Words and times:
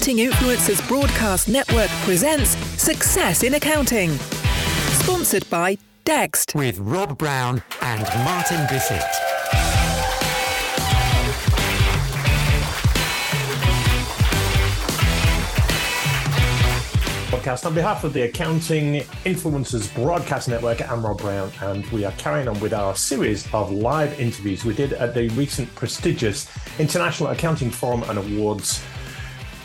Accounting 0.00 0.30
Influencers 0.30 0.88
Broadcast 0.88 1.46
Network 1.46 1.90
presents 2.04 2.56
Success 2.82 3.42
in 3.42 3.52
Accounting. 3.52 4.08
Sponsored 5.02 5.44
by 5.50 5.76
Dext. 6.06 6.54
with 6.54 6.78
Rob 6.78 7.18
Brown 7.18 7.62
and 7.82 8.00
Martin 8.24 8.66
Bissett. 8.68 9.04
podcast 17.30 17.64
on 17.66 17.74
behalf 17.74 18.04
of 18.04 18.12
the 18.12 18.22
Accounting 18.22 19.00
Influencers 19.24 19.94
Broadcast 19.94 20.48
Network. 20.48 20.86
I'm 20.90 21.04
Rob 21.04 21.18
Brown, 21.18 21.50
and 21.60 21.84
we 21.86 22.04
are 22.04 22.12
carrying 22.12 22.48
on 22.48 22.58
with 22.60 22.72
our 22.72 22.94
series 22.96 23.46
of 23.52 23.70
live 23.70 24.18
interviews 24.18 24.64
we 24.64 24.74
did 24.74 24.94
at 24.94 25.14
the 25.14 25.28
recent 25.30 25.74
prestigious 25.74 26.50
International 26.78 27.30
Accounting 27.30 27.70
Forum 27.70 28.02
and 28.04 28.18
Awards 28.18 28.82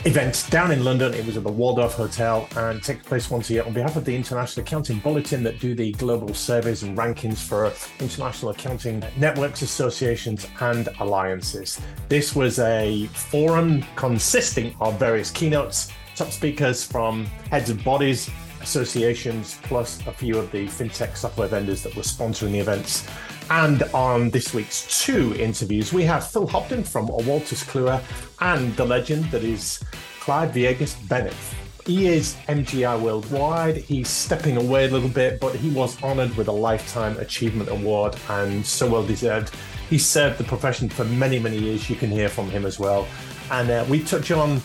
event 0.06 0.46
down 0.52 0.72
in 0.72 0.84
London. 0.84 1.16
It 1.16 1.26
was 1.26 1.36
at 1.36 1.44
the 1.44 1.52
Waldorf 1.52 1.94
Hotel 1.94 2.48
and 2.58 2.82
takes 2.82 3.06
place 3.08 3.30
once 3.32 3.50
a 3.50 3.54
year 3.54 3.64
on 3.64 3.74
behalf 3.74 3.96
of 3.96 4.06
the 4.06 4.16
International 4.16 4.64
Accounting 4.64 5.00
Bulletin 5.00 5.42
that 5.44 5.60
do 5.60 5.74
the 5.74 5.94
global 5.94 6.34
surveys 6.36 6.84
and 6.84 6.96
rankings 6.96 7.40
for 7.40 7.74
international 8.00 8.52
accounting 8.52 9.04
networks, 9.18 9.64
associations, 9.64 10.48
and 10.62 10.90
alliances. 11.00 11.82
This 12.08 12.36
was 12.36 12.60
a 12.60 13.08
forum 13.08 13.84
consisting 13.96 14.76
of 14.80 15.00
various 15.00 15.32
keynotes, 15.32 15.92
top 16.16 16.30
speakers 16.30 16.84
from 16.84 17.26
heads 17.50 17.72
of 17.72 17.84
bodies, 17.84 18.30
associations, 18.62 19.58
plus 19.64 20.06
a 20.06 20.12
few 20.12 20.38
of 20.38 20.52
the 20.52 20.66
fintech 20.68 21.18
software 21.18 21.48
vendors 21.48 21.82
that 21.82 21.96
were 21.96 22.04
sponsoring 22.04 22.52
the 22.52 22.60
events. 22.60 23.08
And 23.50 23.84
on 23.94 24.32
this 24.32 24.54
week's 24.54 25.04
two 25.04 25.36
interviews, 25.36 25.94
we 25.94 26.04
have 26.04 26.28
Phil 26.28 26.48
Hobden 26.48 26.84
from 26.84 27.08
Wolters 27.08 27.64
Kluwer 27.64 28.02
and 28.42 28.76
the 28.76 28.86
legend 28.86 29.26
that 29.26 29.44
is 29.44 29.84
Clive 30.20 30.52
Viegas 30.52 30.96
Bennett. 31.08 31.36
He 31.86 32.08
is 32.08 32.36
MGI 32.48 33.00
Worldwide. 33.00 33.78
He's 33.78 34.10
stepping 34.10 34.58
away 34.58 34.86
a 34.86 34.90
little 34.90 35.10
bit, 35.10 35.40
but 35.40 35.56
he 35.56 35.70
was 35.70 36.02
honored 36.02 36.36
with 36.36 36.48
a 36.48 36.52
Lifetime 36.52 37.16
Achievement 37.20 37.70
Award 37.70 38.16
and 38.30 38.66
so 38.66 38.90
well 38.90 39.06
deserved. 39.06 39.54
He 39.92 40.00
served 40.00 40.40
the 40.40 40.44
profession 40.44 40.90
for 40.90 41.04
many, 41.06 41.38
many 41.38 41.60
years. 41.60 41.88
You 41.88 41.96
can 41.96 42.10
hear 42.10 42.30
from 42.30 42.50
him 42.50 42.66
as 42.66 42.80
well. 42.80 43.08
And 43.52 43.70
uh, 43.70 43.86
we 43.88 44.04
touch 44.04 44.32
on 44.32 44.60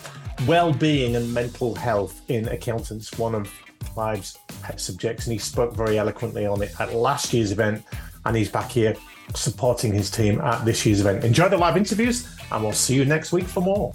well 0.47 0.73
being 0.73 1.15
and 1.15 1.31
mental 1.31 1.75
health 1.75 2.19
in 2.31 2.47
accountants, 2.47 3.15
one 3.19 3.35
of 3.35 3.53
pet 3.95 4.79
subjects. 4.79 5.27
And 5.27 5.33
he 5.33 5.37
spoke 5.37 5.75
very 5.75 5.99
eloquently 5.99 6.47
on 6.47 6.63
it 6.63 6.73
at 6.79 6.95
last 6.95 7.31
year's 7.31 7.51
event 7.51 7.85
and 8.25 8.35
he's 8.35 8.49
back 8.49 8.69
here 8.71 8.95
supporting 9.35 9.93
his 9.93 10.09
team 10.09 10.39
at 10.41 10.65
this 10.65 10.85
year's 10.85 11.01
event. 11.01 11.23
Enjoy 11.23 11.49
the 11.49 11.57
live 11.57 11.77
interviews, 11.77 12.27
and 12.51 12.63
we'll 12.63 12.73
see 12.73 12.95
you 12.95 13.05
next 13.05 13.31
week 13.31 13.45
for 13.45 13.61
more. 13.61 13.93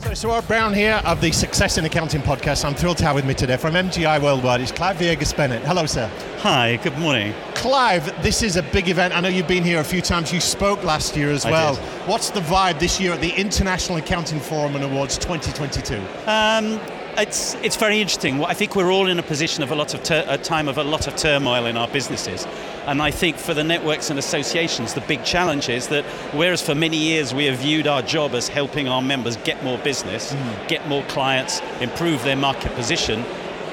So, 0.00 0.14
so 0.14 0.28
Rob 0.28 0.46
Brown 0.46 0.72
here 0.72 1.02
of 1.04 1.20
the 1.20 1.32
Success 1.32 1.78
in 1.78 1.84
Accounting 1.84 2.20
podcast. 2.22 2.64
I'm 2.64 2.74
thrilled 2.74 2.98
to 2.98 3.04
have 3.04 3.16
with 3.16 3.24
me 3.26 3.34
today 3.34 3.56
from 3.56 3.74
MGI 3.74 4.22
Worldwide. 4.22 4.60
It's 4.60 4.72
Clive 4.72 4.96
Viegas 4.96 5.36
Bennett. 5.36 5.62
Hello, 5.62 5.84
sir. 5.86 6.10
Hi, 6.38 6.76
good 6.76 6.96
morning. 6.98 7.34
Clive, 7.54 8.22
this 8.22 8.42
is 8.42 8.56
a 8.56 8.62
big 8.62 8.88
event. 8.88 9.16
I 9.16 9.20
know 9.20 9.28
you've 9.28 9.48
been 9.48 9.64
here 9.64 9.80
a 9.80 9.84
few 9.84 10.00
times. 10.00 10.32
You 10.32 10.40
spoke 10.40 10.84
last 10.84 11.16
year 11.16 11.30
as 11.30 11.44
I 11.44 11.50
well. 11.50 11.74
did. 11.74 11.82
What's 12.08 12.30
the 12.30 12.40
vibe 12.40 12.78
this 12.78 13.00
year 13.00 13.12
at 13.12 13.20
the 13.20 13.30
International 13.30 13.98
Accounting 13.98 14.38
Forum 14.38 14.76
and 14.76 14.84
Awards 14.84 15.18
2022? 15.18 15.96
Um, 16.28 16.80
it's 17.18 17.54
it's 17.56 17.76
very 17.76 18.00
interesting. 18.00 18.44
I 18.44 18.54
think 18.54 18.76
we're 18.76 18.90
all 18.90 19.06
in 19.08 19.18
a 19.18 19.22
position 19.22 19.62
of 19.62 19.70
a 19.70 19.74
lot 19.74 19.94
of 19.94 20.02
tur- 20.02 20.24
a 20.28 20.38
time 20.38 20.68
of 20.68 20.78
a 20.78 20.84
lot 20.84 21.06
of 21.06 21.16
turmoil 21.16 21.66
in 21.66 21.76
our 21.76 21.88
businesses, 21.88 22.46
and 22.86 23.00
I 23.02 23.10
think 23.10 23.36
for 23.36 23.54
the 23.54 23.64
networks 23.64 24.10
and 24.10 24.18
associations, 24.18 24.94
the 24.94 25.00
big 25.02 25.24
challenge 25.24 25.68
is 25.68 25.88
that 25.88 26.04
whereas 26.34 26.62
for 26.62 26.74
many 26.74 26.96
years 26.96 27.34
we 27.34 27.46
have 27.46 27.58
viewed 27.58 27.86
our 27.86 28.02
job 28.02 28.34
as 28.34 28.48
helping 28.48 28.88
our 28.88 29.02
members 29.02 29.36
get 29.38 29.62
more 29.64 29.78
business, 29.78 30.32
mm. 30.32 30.68
get 30.68 30.86
more 30.88 31.02
clients, 31.04 31.60
improve 31.80 32.22
their 32.24 32.36
market 32.36 32.72
position, 32.74 33.24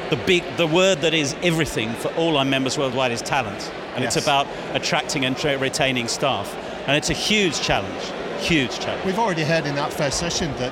the 0.10 0.16
big 0.26 0.44
the 0.58 0.68
word 0.68 1.00
that 1.02 1.14
is 1.14 1.36
everything 1.44 1.94
for 1.94 2.10
all 2.16 2.38
our 2.38 2.46
members 2.46 2.78
worldwide 2.78 3.12
is 3.12 3.22
talent, 3.22 3.72
and 3.96 4.04
Yes. 4.04 4.16
it's 4.16 4.26
about 4.26 4.48
attracting 4.74 5.26
and 5.26 5.38
tra- 5.38 5.58
retaining 5.58 6.08
staff, 6.08 6.56
and 6.88 6.96
it's 6.96 7.10
a 7.10 7.14
huge 7.14 7.60
challenge, 7.62 8.04
huge 8.40 8.80
challenge. 8.80 9.06
We've 9.06 9.20
already 9.20 9.44
heard 9.44 9.66
in 9.66 9.76
that 9.76 9.92
first 9.94 10.18
session 10.20 10.54
that 10.58 10.72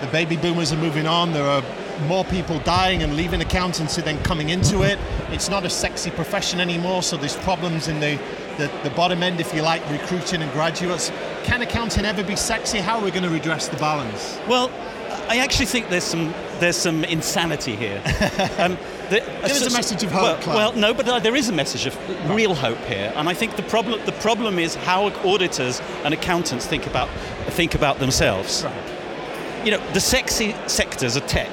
the 0.00 0.06
baby 0.08 0.36
boomers 0.36 0.72
are 0.72 0.76
moving 0.76 1.06
on. 1.06 1.32
There 1.32 1.46
are 1.46 1.62
more 2.02 2.24
people 2.24 2.58
dying 2.60 3.02
and 3.02 3.16
leaving 3.16 3.40
accountancy 3.40 4.02
than 4.02 4.22
coming 4.22 4.50
into 4.50 4.82
it. 4.82 4.98
It's 5.30 5.48
not 5.48 5.64
a 5.64 5.70
sexy 5.70 6.10
profession 6.10 6.60
anymore, 6.60 7.02
so 7.02 7.16
there's 7.16 7.36
problems 7.36 7.88
in 7.88 8.00
the, 8.00 8.18
the, 8.58 8.70
the 8.82 8.90
bottom 8.90 9.22
end, 9.22 9.40
if 9.40 9.54
you 9.54 9.62
like, 9.62 9.88
recruiting 9.90 10.42
and 10.42 10.52
graduates. 10.52 11.10
Can 11.44 11.62
accounting 11.62 12.04
ever 12.04 12.22
be 12.22 12.36
sexy? 12.36 12.78
How 12.78 12.98
are 12.98 13.04
we 13.04 13.10
going 13.10 13.22
to 13.22 13.30
redress 13.30 13.68
the 13.68 13.76
balance? 13.78 14.38
Well, 14.48 14.70
I 15.28 15.38
actually 15.38 15.66
think 15.66 15.88
there's 15.88 16.04
some 16.04 16.32
there's 16.60 16.76
some 16.76 17.04
insanity 17.04 17.76
here. 17.76 18.02
Um, 18.58 18.78
the, 19.10 19.20
Give 19.20 19.50
us 19.50 19.66
a 19.66 19.70
message 19.70 20.02
of 20.02 20.10
hope, 20.10 20.46
Well, 20.46 20.56
well, 20.56 20.72
no, 20.72 20.92
but 20.94 21.06
uh, 21.08 21.18
there 21.20 21.36
is 21.36 21.48
a 21.48 21.52
message 21.52 21.86
of 21.86 22.30
real 22.30 22.54
hope 22.54 22.78
here, 22.86 23.12
and 23.14 23.28
I 23.28 23.34
think 23.34 23.54
the 23.56 23.62
problem 23.62 24.04
the 24.06 24.12
problem 24.12 24.58
is 24.58 24.74
how 24.74 25.06
auditors 25.24 25.80
and 26.04 26.14
accountants 26.14 26.66
think 26.66 26.86
about 26.86 27.08
think 27.50 27.74
about 27.74 27.98
themselves. 27.98 28.64
You 29.64 29.72
know, 29.72 29.92
the 29.92 30.00
sexy 30.00 30.54
sectors 30.66 31.16
are 31.16 31.26
tech. 31.28 31.50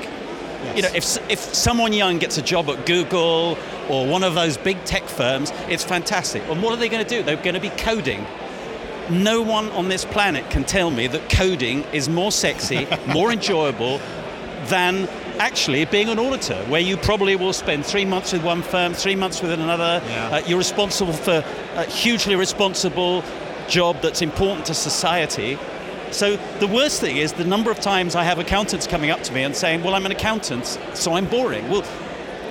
You 0.76 0.82
know, 0.82 0.90
if, 0.94 1.18
if 1.30 1.40
someone 1.40 1.94
young 1.94 2.18
gets 2.18 2.38
a 2.38 2.42
job 2.42 2.70
at 2.70 2.86
Google 2.86 3.58
or 3.90 4.08
one 4.08 4.24
of 4.24 4.34
those 4.34 4.58
big 4.58 4.84
tech 4.86 5.04
firms, 5.04 5.52
it's 5.70 5.84
fantastic. 5.84 6.44
And 6.50 6.64
what 6.64 6.74
are 6.74 6.78
they 6.78 6.90
going 6.90 7.04
to 7.04 7.10
do? 7.10 7.24
They're 7.24 7.36
going 7.36 7.54
to 7.54 7.60
be 7.60 7.70
coding. 7.70 8.26
No 9.10 9.42
one 9.42 9.70
on 9.72 9.90
this 9.90 10.06
planet 10.06 10.50
can 10.50 10.64
tell 10.64 10.90
me 10.90 11.08
that 11.08 11.30
coding 11.30 11.84
is 11.94 12.10
more 12.10 12.32
sexy, 12.32 12.88
more 13.08 13.32
enjoyable 13.32 14.00
than 14.66 15.08
actually 15.40 15.86
being 15.86 16.10
an 16.10 16.20
auditor, 16.20 16.64
where 16.66 16.82
you 16.82 16.96
probably 16.98 17.36
will 17.36 17.54
spend 17.54 17.86
three 17.86 18.06
months 18.06 18.32
with 18.34 18.44
one 18.44 18.62
firm, 18.62 18.94
three 18.94 19.16
months 19.16 19.42
with 19.42 19.52
another. 19.52 20.02
Yeah. 20.06 20.30
Uh, 20.30 20.42
you're 20.48 20.58
responsible 20.58 21.14
for 21.14 21.44
a 21.76 21.86
hugely 21.86 22.36
responsible 22.36 23.24
job 23.68 24.02
that's 24.02 24.22
important 24.22 24.66
to 24.68 24.74
society. 24.74 25.58
So 26.14 26.38
the 26.60 26.68
worst 26.68 27.02
thing 27.02 27.18
is 27.18 27.34
the 27.34 27.46
number 27.46 27.72
of 27.72 27.80
times 27.80 28.16
I 28.16 28.24
have 28.24 28.40
accountants 28.40 28.88
coming 28.88 29.10
up 29.10 29.24
to 29.24 29.34
me 29.34 29.44
and 29.44 29.56
saying, 29.56 29.84
"Well, 29.84 29.96
I'm 29.96 30.06
an 30.06 30.12
accountant, 30.12 30.78
so 30.94 31.14
I'm 31.14 31.26
boring." 31.26 31.70
Well, 31.70 31.84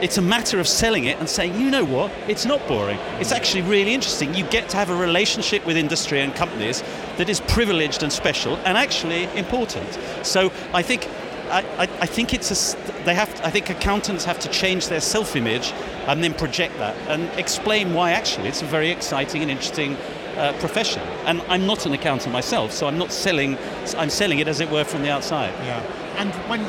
it's 0.01 0.19
a 0.19 0.23
matter 0.23 0.59
of 0.59 0.67
selling 0.67 1.05
it 1.05 1.19
and 1.21 1.29
saying, 1.29 1.61
"You 1.61 1.71
know 1.71 1.85
what? 1.85 2.11
It's 2.27 2.45
not 2.45 2.67
boring. 2.67 2.99
It's 3.21 3.33
mm. 3.33 3.37
actually 3.37 3.63
really 3.63 3.95
interesting. 3.95 4.35
You 4.35 4.45
get 4.45 4.69
to 4.71 4.77
have 4.77 4.91
a 4.91 4.97
relationship 4.97 5.65
with 5.65 5.77
industry 5.77 6.21
and 6.21 6.35
companies 6.35 6.83
that 7.19 7.29
is 7.29 7.41
privileged 7.41 8.03
and 8.03 8.13
special 8.13 8.57
and 8.65 8.77
actually 8.77 9.29
important." 9.37 9.99
So 10.23 10.51
I 10.75 10.83
think 10.83 11.09
I, 11.53 11.89
I, 12.01 12.07
think 12.07 12.33
it's 12.33 12.51
a, 12.51 13.05
they 13.05 13.15
have 13.15 13.29
I 13.45 13.51
think 13.51 13.69
accountants 13.69 14.25
have 14.25 14.39
to 14.41 14.49
change 14.49 14.89
their 14.89 15.01
self-image 15.01 15.73
and 16.07 16.25
then 16.25 16.33
project 16.33 16.79
that 16.79 16.97
and 17.09 17.29
explain 17.39 17.93
why 17.93 18.13
actually 18.13 18.49
it's 18.49 18.63
a 18.63 18.65
very 18.65 18.91
exciting 18.91 19.43
and 19.43 19.51
interesting 19.51 19.99
uh, 20.37 20.53
profession. 20.59 21.03
And 21.27 21.43
I'm 21.49 21.67
not 21.67 21.87
an 21.87 21.93
accountant 21.93 22.33
myself, 22.33 22.73
so 22.73 22.87
I'm 22.87 22.99
not 22.99 23.13
selling. 23.13 23.59
I'm 23.97 24.11
selling 24.11 24.39
it 24.39 24.49
as 24.49 24.61
it 24.61 24.71
were 24.71 24.85
from 24.85 25.03
the 25.03 25.11
outside. 25.11 25.53
Yeah. 25.65 25.83
And 26.19 26.33
when 26.49 26.61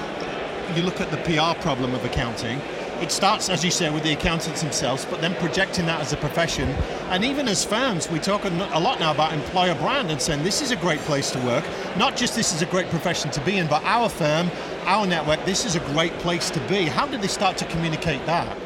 you 0.75 0.83
look 0.83 1.01
at 1.01 1.11
the 1.11 1.17
PR 1.17 1.59
problem 1.61 1.93
of 1.93 2.03
accounting, 2.05 2.59
it 3.01 3.11
starts, 3.11 3.49
as 3.49 3.65
you 3.65 3.71
say, 3.71 3.89
with 3.89 4.03
the 4.03 4.13
accountants 4.13 4.61
themselves, 4.61 5.05
but 5.05 5.19
then 5.19 5.35
projecting 5.35 5.85
that 5.87 5.99
as 5.99 6.13
a 6.13 6.17
profession. 6.17 6.69
And 7.09 7.25
even 7.25 7.49
as 7.49 7.65
firms, 7.65 8.09
we 8.09 8.17
talk 8.19 8.45
a 8.45 8.49
lot 8.49 8.99
now 8.99 9.11
about 9.11 9.33
employer 9.33 9.75
brand 9.75 10.09
and 10.09 10.21
saying 10.21 10.43
this 10.43 10.61
is 10.61 10.71
a 10.71 10.77
great 10.77 10.99
place 11.01 11.29
to 11.31 11.39
work. 11.39 11.65
Not 11.97 12.15
just 12.15 12.33
this 12.33 12.53
is 12.53 12.61
a 12.61 12.65
great 12.65 12.89
profession 12.89 13.29
to 13.31 13.41
be 13.41 13.57
in, 13.57 13.67
but 13.67 13.83
our 13.83 14.07
firm, 14.07 14.49
our 14.85 15.05
network, 15.05 15.43
this 15.43 15.65
is 15.65 15.75
a 15.75 15.81
great 15.91 16.13
place 16.19 16.49
to 16.51 16.59
be. 16.67 16.85
How 16.85 17.05
did 17.05 17.21
they 17.21 17.27
start 17.27 17.57
to 17.57 17.65
communicate 17.65 18.25
that? 18.25 18.57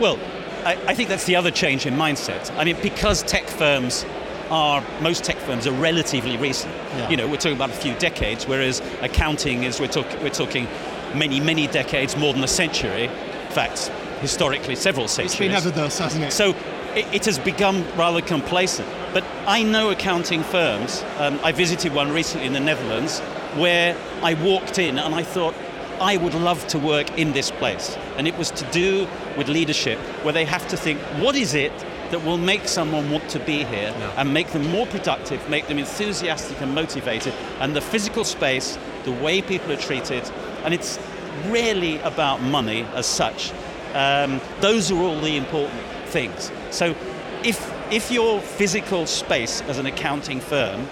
Well, 0.00 0.18
I, 0.64 0.78
I 0.86 0.94
think 0.94 1.08
that's 1.08 1.24
the 1.24 1.36
other 1.36 1.50
change 1.50 1.84
in 1.86 1.94
mindset. 1.94 2.56
I 2.56 2.64
mean, 2.64 2.76
because 2.82 3.22
tech 3.24 3.44
firms 3.46 4.04
are 4.50 4.84
most 5.00 5.24
tech 5.24 5.36
firms 5.36 5.66
are 5.66 5.72
relatively 5.72 6.36
recent. 6.36 6.74
Yeah. 6.74 7.10
You 7.10 7.16
know, 7.16 7.28
we're 7.28 7.36
talking 7.36 7.52
about 7.52 7.70
a 7.70 7.74
few 7.74 7.94
decades, 7.94 8.46
whereas 8.46 8.82
accounting 9.00 9.64
is 9.64 9.80
we're, 9.80 9.88
talk, 9.88 10.06
we're 10.20 10.30
talking 10.30 10.66
many, 11.14 11.40
many 11.40 11.66
decades, 11.66 12.16
more 12.16 12.32
than 12.32 12.42
a 12.42 12.48
century. 12.48 13.04
In 13.04 13.52
fact, 13.52 13.88
historically, 14.20 14.76
several 14.76 15.08
centuries. 15.08 15.32
It's 15.32 15.38
been 15.38 15.52
ever 15.52 15.70
thus, 15.70 15.98
hasn't 15.98 16.24
it? 16.24 16.32
So 16.32 16.50
it, 16.94 17.06
it 17.12 17.24
has 17.26 17.38
become 17.38 17.84
rather 17.96 18.20
complacent. 18.20 18.88
But 19.12 19.24
I 19.46 19.62
know 19.62 19.90
accounting 19.90 20.42
firms. 20.42 21.04
Um, 21.18 21.40
I 21.42 21.52
visited 21.52 21.94
one 21.94 22.12
recently 22.12 22.46
in 22.46 22.52
the 22.52 22.60
Netherlands 22.60 23.20
where 23.56 23.96
I 24.22 24.34
walked 24.34 24.78
in 24.78 24.98
and 24.98 25.14
I 25.14 25.22
thought, 25.22 25.54
I 26.00 26.16
would 26.16 26.34
love 26.34 26.66
to 26.68 26.78
work 26.78 27.18
in 27.18 27.32
this 27.32 27.50
place. 27.50 27.96
And 28.16 28.26
it 28.26 28.36
was 28.38 28.50
to 28.52 28.64
do 28.70 29.06
with 29.36 29.48
leadership, 29.48 29.98
where 30.24 30.32
they 30.32 30.46
have 30.46 30.66
to 30.68 30.76
think, 30.76 30.98
what 31.20 31.36
is 31.36 31.52
it 31.54 31.72
that 32.10 32.24
will 32.24 32.38
make 32.38 32.66
someone 32.66 33.10
want 33.10 33.28
to 33.30 33.38
be 33.40 33.64
here 33.64 33.94
and 34.16 34.32
make 34.32 34.48
them 34.48 34.66
more 34.70 34.86
productive, 34.86 35.48
make 35.48 35.68
them 35.68 35.78
enthusiastic 35.78 36.60
and 36.60 36.74
motivated, 36.74 37.32
and 37.60 37.74
the 37.74 37.80
physical 37.80 38.24
space, 38.24 38.78
the 39.04 39.12
way 39.12 39.40
people 39.40 39.72
are 39.72 39.76
treated, 39.76 40.28
and 40.64 40.74
it's 40.74 40.98
really 41.46 41.98
about 42.00 42.42
money 42.42 42.82
as 42.94 43.06
such. 43.06 43.52
Um, 43.94 44.40
those 44.60 44.90
are 44.90 44.98
all 44.98 45.20
the 45.20 45.36
important 45.36 45.80
things. 46.06 46.50
So 46.70 46.94
if, 47.44 47.72
if 47.92 48.10
your 48.10 48.40
physical 48.40 49.06
space 49.06 49.62
as 49.62 49.78
an 49.78 49.86
accounting 49.86 50.40
firm 50.40 50.88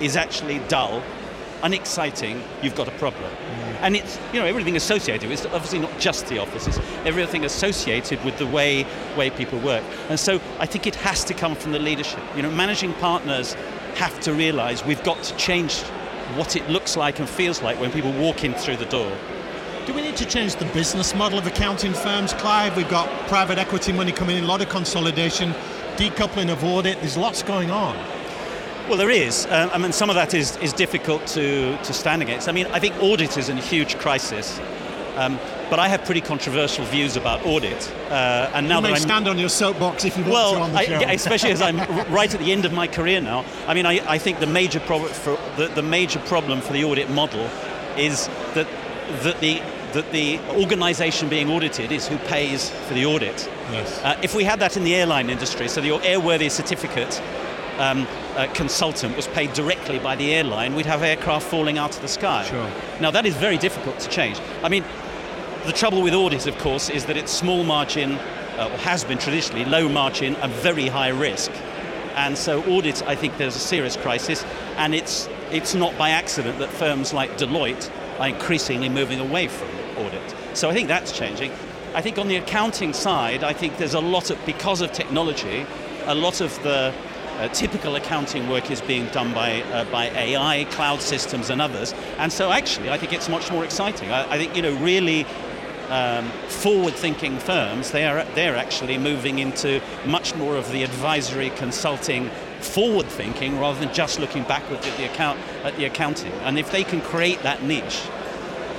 is 0.00 0.16
actually 0.16 0.60
dull, 0.68 1.02
unexciting, 1.62 2.42
you've 2.62 2.76
got 2.76 2.88
a 2.88 2.92
problem. 2.92 3.30
And 3.80 3.96
it's, 3.96 4.18
you 4.32 4.40
know, 4.40 4.46
everything 4.46 4.76
associated 4.76 5.28
with 5.28 5.40
it. 5.40 5.46
It's 5.46 5.54
obviously 5.54 5.78
not 5.78 5.98
just 5.98 6.26
the 6.26 6.38
offices. 6.38 6.78
everything 7.04 7.44
associated 7.44 8.22
with 8.24 8.38
the 8.38 8.46
way, 8.46 8.86
way 9.16 9.30
people 9.30 9.58
work. 9.60 9.84
And 10.08 10.18
so 10.18 10.40
I 10.58 10.66
think 10.66 10.86
it 10.86 10.94
has 10.96 11.24
to 11.24 11.34
come 11.34 11.54
from 11.54 11.72
the 11.72 11.78
leadership. 11.78 12.20
You 12.36 12.42
know, 12.42 12.50
managing 12.50 12.92
partners 12.94 13.54
have 13.94 14.18
to 14.20 14.32
realize 14.32 14.84
we've 14.84 15.02
got 15.04 15.22
to 15.24 15.36
change 15.36 15.80
what 16.36 16.56
it 16.56 16.68
looks 16.68 16.96
like 16.96 17.18
and 17.18 17.28
feels 17.28 17.62
like 17.62 17.80
when 17.80 17.90
people 17.90 18.12
walk 18.12 18.44
in 18.44 18.54
through 18.54 18.76
the 18.76 18.86
door. 18.86 19.10
Do 19.86 19.94
we 19.94 20.02
need 20.02 20.16
to 20.16 20.26
change 20.26 20.56
the 20.56 20.66
business 20.66 21.14
model 21.14 21.38
of 21.38 21.46
accounting 21.46 21.94
firms, 21.94 22.34
Clive? 22.34 22.76
We've 22.76 22.90
got 22.90 23.08
private 23.26 23.56
equity 23.56 23.92
money 23.92 24.12
coming 24.12 24.36
in, 24.36 24.44
a 24.44 24.46
lot 24.46 24.60
of 24.60 24.68
consolidation, 24.68 25.52
decoupling 25.96 26.52
of 26.52 26.62
audit. 26.62 27.00
There's 27.00 27.16
lots 27.16 27.42
going 27.42 27.70
on. 27.70 27.96
Well, 28.88 28.96
there 28.96 29.10
is. 29.10 29.46
Um, 29.50 29.68
I 29.70 29.76
mean, 29.76 29.92
some 29.92 30.08
of 30.08 30.16
that 30.16 30.32
is, 30.32 30.56
is 30.56 30.72
difficult 30.72 31.26
to, 31.28 31.76
to 31.76 31.92
stand 31.92 32.22
against. 32.22 32.48
I 32.48 32.52
mean, 32.52 32.66
I 32.68 32.78
think 32.78 32.96
audit 33.02 33.36
is 33.36 33.50
in 33.50 33.58
a 33.58 33.60
huge 33.60 33.98
crisis. 33.98 34.58
Um, 35.16 35.38
but 35.68 35.78
I 35.78 35.88
have 35.88 36.06
pretty 36.06 36.22
controversial 36.22 36.86
views 36.86 37.16
about 37.16 37.44
audit. 37.44 37.92
Uh, 38.08 38.50
and 38.54 38.66
now 38.66 38.76
you 38.76 38.82
may 38.82 38.88
that 38.88 38.94
I'm 38.94 39.02
stand 39.02 39.28
on 39.28 39.38
your 39.38 39.50
soapbox 39.50 40.06
if 40.06 40.16
you 40.16 40.22
want 40.22 40.32
well, 40.32 40.54
to 40.54 40.60
on 40.60 40.72
the 40.72 40.82
show. 40.84 40.94
I, 40.94 41.12
especially 41.12 41.50
as 41.50 41.60
I'm 41.60 41.76
right 42.10 42.32
at 42.32 42.40
the 42.40 42.50
end 42.50 42.64
of 42.64 42.72
my 42.72 42.86
career 42.86 43.20
now. 43.20 43.44
I 43.66 43.74
mean, 43.74 43.84
I, 43.84 44.00
I 44.08 44.16
think 44.16 44.40
the 44.40 44.46
major 44.46 44.80
problem 44.80 45.12
for 45.12 45.38
the, 45.56 45.68
the 45.68 45.82
major 45.82 46.20
problem 46.20 46.62
for 46.62 46.72
the 46.72 46.84
audit 46.84 47.10
model 47.10 47.44
is 47.98 48.28
that 48.54 48.66
that 49.22 49.40
the 49.40 49.60
that 49.92 50.10
the 50.12 50.38
organisation 50.50 51.28
being 51.28 51.50
audited 51.50 51.92
is 51.92 52.06
who 52.06 52.16
pays 52.18 52.70
for 52.70 52.94
the 52.94 53.04
audit. 53.04 53.50
Yes. 53.70 54.00
Uh, 54.02 54.18
if 54.22 54.34
we 54.34 54.44
had 54.44 54.60
that 54.60 54.76
in 54.76 54.84
the 54.84 54.94
airline 54.94 55.30
industry, 55.30 55.66
so 55.68 55.80
the 55.80 55.90
airworthy 55.90 56.50
certificate 56.50 57.20
um, 57.78 58.06
uh, 58.36 58.46
consultant 58.54 59.16
was 59.16 59.26
paid 59.28 59.52
directly 59.52 59.98
by 59.98 60.16
the 60.16 60.34
airline, 60.34 60.74
we'd 60.74 60.86
have 60.86 61.02
aircraft 61.02 61.46
falling 61.46 61.78
out 61.78 61.94
of 61.96 62.02
the 62.02 62.08
sky. 62.08 62.44
Sure. 62.44 62.70
Now, 63.00 63.10
that 63.10 63.24
is 63.24 63.36
very 63.36 63.58
difficult 63.58 63.98
to 64.00 64.08
change. 64.08 64.38
I 64.62 64.68
mean, 64.68 64.84
the 65.66 65.72
trouble 65.72 66.02
with 66.02 66.14
audit, 66.14 66.46
of 66.46 66.58
course, 66.58 66.88
is 66.88 67.06
that 67.06 67.16
it's 67.16 67.32
small 67.32 67.64
margin, 67.64 68.12
uh, 68.12 68.70
or 68.72 68.78
has 68.78 69.04
been 69.04 69.18
traditionally, 69.18 69.64
low 69.64 69.88
margin 69.88 70.34
and 70.36 70.52
very 70.52 70.88
high 70.88 71.08
risk. 71.08 71.50
And 72.14 72.36
so 72.36 72.64
audit, 72.64 73.02
I 73.06 73.14
think 73.14 73.36
there's 73.36 73.56
a 73.56 73.60
serious 73.60 73.96
crisis, 73.96 74.44
and 74.76 74.94
it's, 74.94 75.28
it's 75.50 75.74
not 75.74 75.96
by 75.96 76.10
accident 76.10 76.58
that 76.58 76.68
firms 76.68 77.12
like 77.12 77.38
Deloitte 77.38 77.90
are 78.18 78.28
increasingly 78.28 78.88
moving 78.88 79.20
away 79.20 79.46
from 79.48 79.68
audit. 79.98 80.34
So 80.54 80.68
I 80.68 80.72
think 80.72 80.88
that's 80.88 81.12
changing. 81.12 81.52
I 81.94 82.02
think 82.02 82.18
on 82.18 82.28
the 82.28 82.36
accounting 82.36 82.92
side, 82.92 83.44
I 83.44 83.52
think 83.52 83.76
there's 83.78 83.94
a 83.94 84.00
lot 84.00 84.30
of, 84.30 84.44
because 84.44 84.80
of 84.80 84.92
technology, 84.92 85.66
a 86.06 86.14
lot 86.14 86.40
of 86.40 86.60
the 86.62 86.92
uh, 87.38 87.48
typical 87.48 87.96
accounting 87.96 88.48
work 88.48 88.70
is 88.70 88.80
being 88.80 89.06
done 89.06 89.32
by, 89.32 89.62
uh, 89.62 89.84
by 89.86 90.06
AI, 90.10 90.64
cloud 90.70 91.00
systems, 91.00 91.50
and 91.50 91.62
others. 91.62 91.94
And 92.18 92.32
so, 92.32 92.50
actually, 92.50 92.90
I 92.90 92.98
think 92.98 93.12
it's 93.12 93.28
much 93.28 93.50
more 93.50 93.64
exciting. 93.64 94.10
I, 94.10 94.32
I 94.32 94.38
think, 94.38 94.56
you 94.56 94.62
know, 94.62 94.74
really 94.78 95.24
um, 95.88 96.28
forward-thinking 96.48 97.38
firms, 97.38 97.92
they 97.92 98.06
are, 98.06 98.24
they're 98.34 98.56
actually 98.56 98.98
moving 98.98 99.38
into 99.38 99.80
much 100.04 100.34
more 100.34 100.56
of 100.56 100.70
the 100.72 100.82
advisory, 100.82 101.50
consulting, 101.50 102.28
forward-thinking, 102.60 103.58
rather 103.58 103.78
than 103.78 103.94
just 103.94 104.18
looking 104.18 104.42
backwards 104.42 104.86
at 104.86 104.96
the, 104.96 105.04
account, 105.04 105.38
at 105.64 105.76
the 105.76 105.84
accounting. 105.84 106.32
And 106.42 106.58
if 106.58 106.70
they 106.70 106.84
can 106.84 107.00
create 107.00 107.42
that 107.42 107.62
niche, 107.62 108.02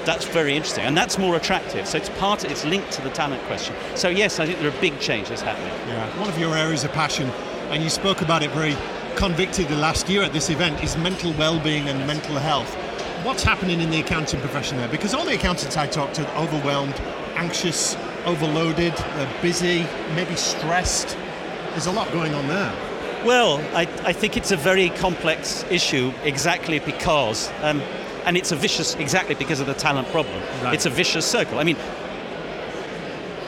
that's 0.05 0.25
very 0.25 0.55
interesting, 0.55 0.85
and 0.85 0.97
that's 0.97 1.17
more 1.17 1.35
attractive. 1.35 1.87
So 1.87 1.97
it's 1.97 2.09
part, 2.09 2.43
it's 2.43 2.65
linked 2.65 2.91
to 2.93 3.01
the 3.01 3.09
talent 3.09 3.41
question. 3.43 3.75
So 3.95 4.09
yes, 4.09 4.39
I 4.39 4.45
think 4.45 4.59
there 4.59 4.69
are 4.69 4.81
big 4.81 4.99
changes 4.99 5.41
happening. 5.41 5.73
Yeah, 5.87 6.19
one 6.19 6.29
of 6.29 6.37
your 6.37 6.55
areas 6.55 6.83
of 6.83 6.91
passion 6.93 7.31
and 7.69 7.83
you 7.83 7.89
spoke 7.89 8.21
about 8.21 8.43
it 8.43 8.51
very 8.51 8.75
convictedly 9.15 9.75
last 9.75 10.09
year 10.09 10.23
at 10.23 10.33
this 10.33 10.49
event, 10.49 10.83
is 10.83 10.97
mental 10.97 11.33
well-being 11.33 11.89
and 11.89 12.05
mental 12.07 12.37
health. 12.37 12.73
What's 13.23 13.43
happening 13.43 13.81
in 13.81 13.89
the 13.89 13.99
accounting 13.99 14.39
profession 14.39 14.77
there? 14.77 14.87
Because 14.87 15.13
all 15.13 15.25
the 15.25 15.35
accountants 15.35 15.75
I 15.75 15.87
talk 15.87 16.13
to 16.13 16.27
are 16.27 16.43
overwhelmed, 16.43 16.99
anxious, 17.35 17.95
overloaded, 18.25 18.93
busy, 19.41 19.85
maybe 20.15 20.35
stressed. 20.35 21.17
There's 21.71 21.87
a 21.87 21.91
lot 21.91 22.11
going 22.11 22.33
on 22.33 22.47
there. 22.47 22.73
Well, 23.25 23.59
I, 23.75 23.81
I 24.05 24.13
think 24.13 24.37
it's 24.37 24.51
a 24.51 24.57
very 24.57 24.89
complex 24.91 25.65
issue 25.69 26.13
exactly 26.23 26.79
because, 26.79 27.51
um, 27.61 27.81
and 28.25 28.37
it's 28.37 28.53
a 28.53 28.55
vicious, 28.55 28.95
exactly 28.95 29.35
because 29.35 29.59
of 29.59 29.67
the 29.67 29.73
talent 29.73 30.07
problem. 30.09 30.41
Right. 30.63 30.73
It's 30.73 30.85
a 30.85 30.89
vicious 30.89 31.25
circle. 31.25 31.59
I 31.59 31.65
mean, 31.65 31.75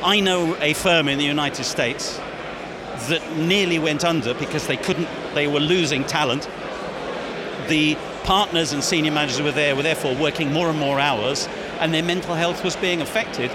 I 0.03 0.19
know 0.19 0.57
a 0.59 0.74
firm 0.74 1.07
in 1.07 1.17
the 1.17 1.24
United 1.25 1.63
States 1.63 2.19
that 3.07 3.38
nearly 3.38 3.80
went 3.80 4.03
under 4.03 4.33
because 4.33 4.68
they 4.68 4.77
couldn't, 4.77 5.07
they 5.33 5.48
were 5.48 5.59
losing 5.59 6.03
talent. 6.03 6.50
The 7.68 7.98
partners 8.24 8.74
and 8.74 8.83
senior 8.83 9.12
managers 9.12 9.42
were 9.42 9.51
there, 9.51 9.75
were 9.75 9.83
therefore 9.83 10.15
working 10.15 10.51
more 10.51 10.69
and 10.69 10.80
more 10.80 11.00
hours, 11.00 11.48
and 11.80 11.94
their 11.94 12.03
mental 12.03 12.36
health 12.36 12.63
was 12.63 12.75
being 12.75 13.01
affected. 13.01 13.51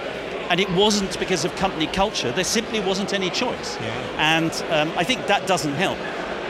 And 0.49 0.61
it 0.61 0.71
wasn't 0.71 1.19
because 1.19 1.45
of 1.45 1.55
company 1.57 1.87
culture, 1.87 2.31
there 2.33 2.45
simply 2.45 2.81
wasn't 2.81 3.13
any 3.13 3.31
choice. 3.31 3.77
Yeah. 3.81 4.17
And 4.19 4.53
um, 4.71 4.97
I 4.97 5.05
think 5.05 5.27
that 5.27 5.47
doesn't 5.47 5.75
help. 5.75 5.99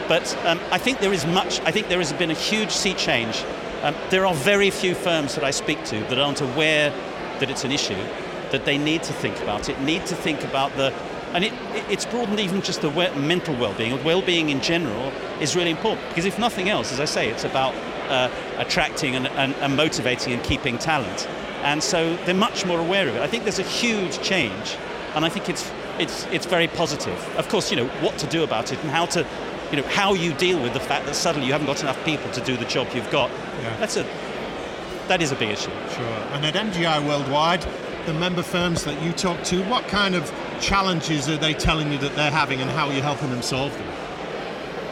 But 0.07 0.37
um, 0.45 0.59
I 0.71 0.77
think 0.77 0.99
there 0.99 1.13
is 1.13 1.25
much, 1.25 1.59
I 1.61 1.71
think 1.71 1.89
there 1.89 1.97
has 1.97 2.13
been 2.13 2.31
a 2.31 2.35
huge 2.35 2.71
sea 2.71 2.93
change. 2.93 3.43
Um, 3.81 3.95
there 4.09 4.25
are 4.25 4.33
very 4.33 4.69
few 4.69 4.95
firms 4.95 5.35
that 5.35 5.43
I 5.43 5.51
speak 5.51 5.83
to 5.85 5.99
that 6.05 6.17
aren't 6.17 6.41
aware 6.41 6.91
that 7.39 7.49
it's 7.49 7.63
an 7.63 7.71
issue, 7.71 8.01
that 8.51 8.65
they 8.65 8.77
need 8.77 9.03
to 9.03 9.13
think 9.13 9.39
about 9.41 9.69
it, 9.69 9.79
need 9.81 10.05
to 10.07 10.15
think 10.15 10.43
about 10.43 10.75
the 10.77 10.93
and 11.37 11.45
it, 11.45 11.53
it's 11.87 12.03
broadened 12.03 12.39
even 12.39 12.63
just 12.63 12.81
the 12.81 12.89
mental 12.89 13.55
well-being. 13.57 14.03
Well-being 14.03 14.49
in 14.49 14.59
general 14.59 15.13
is 15.39 15.55
really 15.55 15.69
important 15.69 16.09
because 16.09 16.25
if 16.25 16.39
nothing 16.39 16.67
else, 16.67 16.91
as 16.91 16.99
I 16.99 17.05
say, 17.05 17.29
it's 17.29 17.43
about 17.43 17.75
uh, 18.09 18.31
attracting 18.57 19.15
and, 19.15 19.27
and, 19.27 19.53
and 19.57 19.77
motivating 19.77 20.33
and 20.33 20.43
keeping 20.43 20.79
talent. 20.79 21.27
And 21.61 21.83
so 21.83 22.15
they're 22.25 22.33
much 22.33 22.65
more 22.65 22.79
aware 22.79 23.07
of 23.07 23.15
it. 23.15 23.21
I 23.21 23.27
think 23.27 23.43
there's 23.43 23.59
a 23.59 23.63
huge 23.63 24.19
change, 24.23 24.77
and 25.13 25.23
I 25.23 25.29
think 25.29 25.47
it's 25.47 25.71
it's 25.99 26.25
it's 26.31 26.47
very 26.47 26.67
positive. 26.69 27.37
Of 27.37 27.49
course, 27.49 27.69
you 27.69 27.77
know 27.77 27.87
what 28.01 28.17
to 28.17 28.25
do 28.25 28.43
about 28.43 28.71
it 28.71 28.81
and 28.81 28.89
how 28.89 29.05
to, 29.05 29.23
you 29.69 29.77
know, 29.77 29.87
how 29.89 30.15
you 30.15 30.33
deal 30.33 30.59
with 30.59 30.73
the 30.73 30.79
fact 30.79 31.05
that 31.05 31.13
suddenly 31.15 31.45
you 31.45 31.53
haven't 31.53 31.67
got 31.67 31.81
enough 31.81 32.03
people 32.03 32.31
to 32.31 32.41
do 32.41 32.57
the 32.57 32.65
job 32.65 32.87
you've 32.95 33.11
got. 33.11 33.29
Yeah. 33.29 33.77
That's 33.77 33.97
a 33.97 34.03
that 35.07 35.21
is 35.21 35.31
a 35.31 35.35
big 35.35 35.51
issue. 35.51 35.69
Sure. 35.91 36.19
And 36.33 36.43
at 36.43 36.55
MGI 36.55 37.07
Worldwide, 37.07 37.63
the 38.07 38.13
member 38.13 38.41
firms 38.41 38.85
that 38.85 38.99
you 39.03 39.11
talk 39.11 39.43
to, 39.43 39.63
what 39.65 39.87
kind 39.87 40.15
of 40.15 40.31
challenges 40.61 41.29
are 41.29 41.37
they 41.37 41.53
telling 41.53 41.91
you 41.91 41.97
that 41.99 42.15
they're 42.15 42.31
having 42.31 42.61
and 42.61 42.69
how 42.69 42.87
are 42.87 42.93
you 42.93 43.01
helping 43.01 43.29
them 43.29 43.41
solve 43.41 43.73
them? 43.73 43.87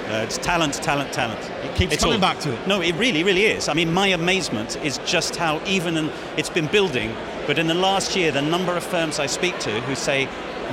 Uh, 0.05 0.23
it's 0.23 0.37
talent, 0.37 0.75
talent, 0.75 1.11
talent. 1.11 1.39
It 1.63 1.75
keeps 1.75 1.93
it's 1.93 2.03
coming 2.03 2.15
all, 2.15 2.21
back 2.21 2.39
to 2.41 2.53
it. 2.53 2.67
No, 2.67 2.79
it 2.79 2.93
really, 2.95 3.23
really 3.23 3.45
is. 3.45 3.67
I 3.67 3.73
mean, 3.73 3.91
my 3.91 4.07
amazement 4.07 4.77
is 4.83 4.99
just 4.99 5.35
how 5.35 5.59
even 5.65 5.97
in, 5.97 6.11
it's 6.37 6.49
been 6.49 6.67
building, 6.67 7.15
but 7.47 7.57
in 7.57 7.65
the 7.65 7.73
last 7.73 8.15
year, 8.15 8.31
the 8.31 8.41
number 8.41 8.77
of 8.77 8.83
firms 8.83 9.17
I 9.17 9.25
speak 9.25 9.57
to 9.59 9.81
who 9.81 9.95
say, 9.95 10.29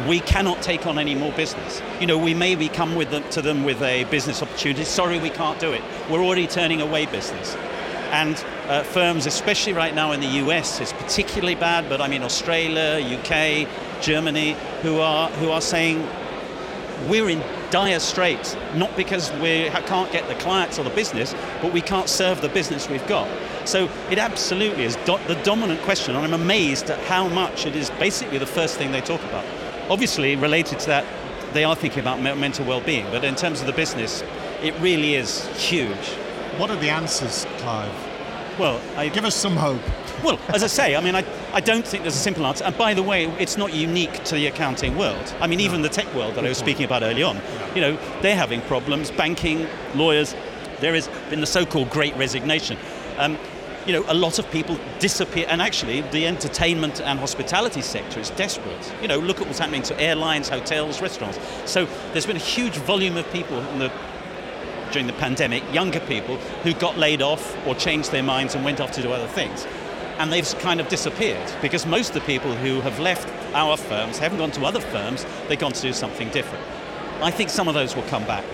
we 0.06 0.20
cannot 0.20 0.60
take 0.62 0.86
on 0.86 0.98
any 0.98 1.14
more 1.14 1.32
business. 1.32 1.80
You 1.98 2.06
know, 2.06 2.18
we 2.18 2.34
maybe 2.34 2.68
come 2.68 2.94
with 2.94 3.10
them, 3.10 3.24
to 3.30 3.40
them 3.40 3.64
with 3.64 3.80
a 3.82 4.04
business 4.04 4.42
opportunity. 4.42 4.84
Sorry, 4.84 5.18
we 5.18 5.30
can't 5.30 5.58
do 5.58 5.72
it. 5.72 5.82
We're 6.10 6.22
already 6.22 6.46
turning 6.46 6.80
away 6.80 7.06
business. 7.06 7.56
And 8.10 8.36
uh, 8.72 8.82
firms, 8.84 9.26
especially 9.26 9.74
right 9.74 9.94
now 9.94 10.12
in 10.12 10.20
the 10.20 10.40
US, 10.44 10.80
it's 10.80 10.94
particularly 10.94 11.54
bad, 11.54 11.90
but 11.90 12.00
I 12.00 12.08
mean 12.08 12.22
Australia, 12.22 13.04
UK, 13.18 13.68
Germany, 14.00 14.56
who 14.80 14.98
are, 14.98 15.28
who 15.32 15.50
are 15.50 15.60
saying 15.60 16.08
we're 17.06 17.28
in 17.28 17.42
dire 17.70 18.00
straits, 18.00 18.56
not 18.74 18.96
because 18.96 19.30
we 19.32 19.68
can't 19.86 20.10
get 20.10 20.26
the 20.26 20.34
clients 20.36 20.78
or 20.78 20.84
the 20.84 20.90
business, 20.90 21.34
but 21.60 21.72
we 21.74 21.82
can't 21.82 22.08
serve 22.08 22.40
the 22.40 22.48
business 22.48 22.88
we've 22.88 23.06
got. 23.06 23.28
So 23.66 23.90
it 24.10 24.18
absolutely 24.18 24.84
is 24.84 24.96
do- 25.04 25.20
the 25.26 25.38
dominant 25.44 25.82
question, 25.82 26.16
and 26.16 26.24
I'm 26.24 26.40
amazed 26.40 26.88
at 26.88 26.98
how 27.00 27.28
much 27.28 27.66
it 27.66 27.76
is 27.76 27.90
basically 27.90 28.38
the 28.38 28.46
first 28.46 28.78
thing 28.78 28.90
they 28.90 29.02
talk 29.02 29.22
about. 29.24 29.44
Obviously, 29.90 30.34
related 30.36 30.78
to 30.80 30.86
that, 30.86 31.04
they 31.52 31.64
are 31.64 31.76
thinking 31.76 32.00
about 32.00 32.22
mental 32.22 32.64
well-being, 32.64 33.04
but 33.10 33.22
in 33.22 33.34
terms 33.34 33.60
of 33.60 33.66
the 33.66 33.74
business, 33.74 34.22
it 34.62 34.74
really 34.80 35.14
is 35.16 35.46
huge. 35.58 36.08
What 36.56 36.70
are 36.70 36.76
the 36.76 36.88
answers, 36.88 37.46
Clive? 37.58 38.11
Well, 38.58 38.80
I, 38.96 39.08
give 39.08 39.24
us 39.24 39.34
some 39.34 39.56
hope. 39.56 39.80
Well, 40.22 40.38
as 40.48 40.62
I 40.62 40.66
say, 40.66 40.94
I 40.94 41.00
mean, 41.00 41.14
I, 41.16 41.24
I 41.52 41.60
don't 41.60 41.86
think 41.86 42.04
there's 42.04 42.14
a 42.14 42.18
simple 42.18 42.46
answer. 42.46 42.64
And 42.64 42.76
by 42.76 42.94
the 42.94 43.02
way, 43.02 43.26
it's 43.40 43.56
not 43.56 43.72
unique 43.72 44.24
to 44.24 44.34
the 44.34 44.46
accounting 44.46 44.96
world. 44.96 45.34
I 45.40 45.46
mean, 45.46 45.58
no. 45.58 45.64
even 45.64 45.82
the 45.82 45.88
tech 45.88 46.06
world 46.14 46.34
that 46.34 46.42
Good 46.42 46.46
I 46.46 46.48
was 46.48 46.58
point. 46.58 46.68
speaking 46.68 46.84
about 46.84 47.02
early 47.02 47.22
on, 47.22 47.36
yeah. 47.36 47.74
you 47.74 47.80
know, 47.80 47.98
they're 48.20 48.36
having 48.36 48.60
problems. 48.62 49.10
Banking, 49.10 49.66
lawyers, 49.94 50.34
there 50.80 50.94
has 50.94 51.08
been 51.30 51.40
the 51.40 51.46
so-called 51.46 51.90
Great 51.90 52.14
Resignation. 52.16 52.76
Um, 53.18 53.38
you 53.86 53.92
know, 53.92 54.04
a 54.06 54.14
lot 54.14 54.38
of 54.38 54.48
people 54.50 54.78
disappear, 55.00 55.46
and 55.48 55.60
actually, 55.60 56.02
the 56.12 56.26
entertainment 56.26 57.00
and 57.00 57.18
hospitality 57.18 57.82
sector 57.82 58.20
is 58.20 58.30
desperate. 58.30 58.92
You 59.02 59.08
know, 59.08 59.18
look 59.18 59.40
at 59.40 59.46
what's 59.46 59.58
happening 59.58 59.82
to 59.82 60.00
airlines, 60.00 60.48
hotels, 60.48 61.02
restaurants. 61.02 61.38
So 61.64 61.86
there's 62.12 62.26
been 62.26 62.36
a 62.36 62.40
huge 62.40 62.76
volume 62.76 63.16
of 63.16 63.28
people 63.32 63.58
in 63.58 63.80
the 63.80 63.90
during 64.92 65.06
the 65.06 65.12
pandemic, 65.14 65.62
younger 65.72 66.00
people 66.00 66.36
who 66.62 66.74
got 66.74 66.98
laid 66.98 67.22
off 67.22 67.56
or 67.66 67.74
changed 67.74 68.12
their 68.12 68.22
minds 68.22 68.54
and 68.54 68.64
went 68.64 68.80
off 68.80 68.92
to 68.92 69.02
do 69.02 69.12
other 69.12 69.26
things. 69.28 69.66
And 70.18 70.32
they've 70.32 70.48
kind 70.58 70.80
of 70.80 70.88
disappeared 70.88 71.50
because 71.60 71.86
most 71.86 72.08
of 72.10 72.14
the 72.14 72.20
people 72.20 72.54
who 72.54 72.80
have 72.82 73.00
left 73.00 73.28
our 73.54 73.76
firms 73.76 74.18
haven't 74.18 74.38
gone 74.38 74.50
to 74.52 74.64
other 74.64 74.80
firms, 74.80 75.26
they've 75.48 75.58
gone 75.58 75.72
to 75.72 75.82
do 75.82 75.92
something 75.92 76.28
different. 76.30 76.64
I 77.22 77.30
think 77.30 77.50
some 77.50 77.68
of 77.68 77.74
those 77.74 77.96
will 77.96 78.02
come 78.04 78.24
back. 78.24 78.44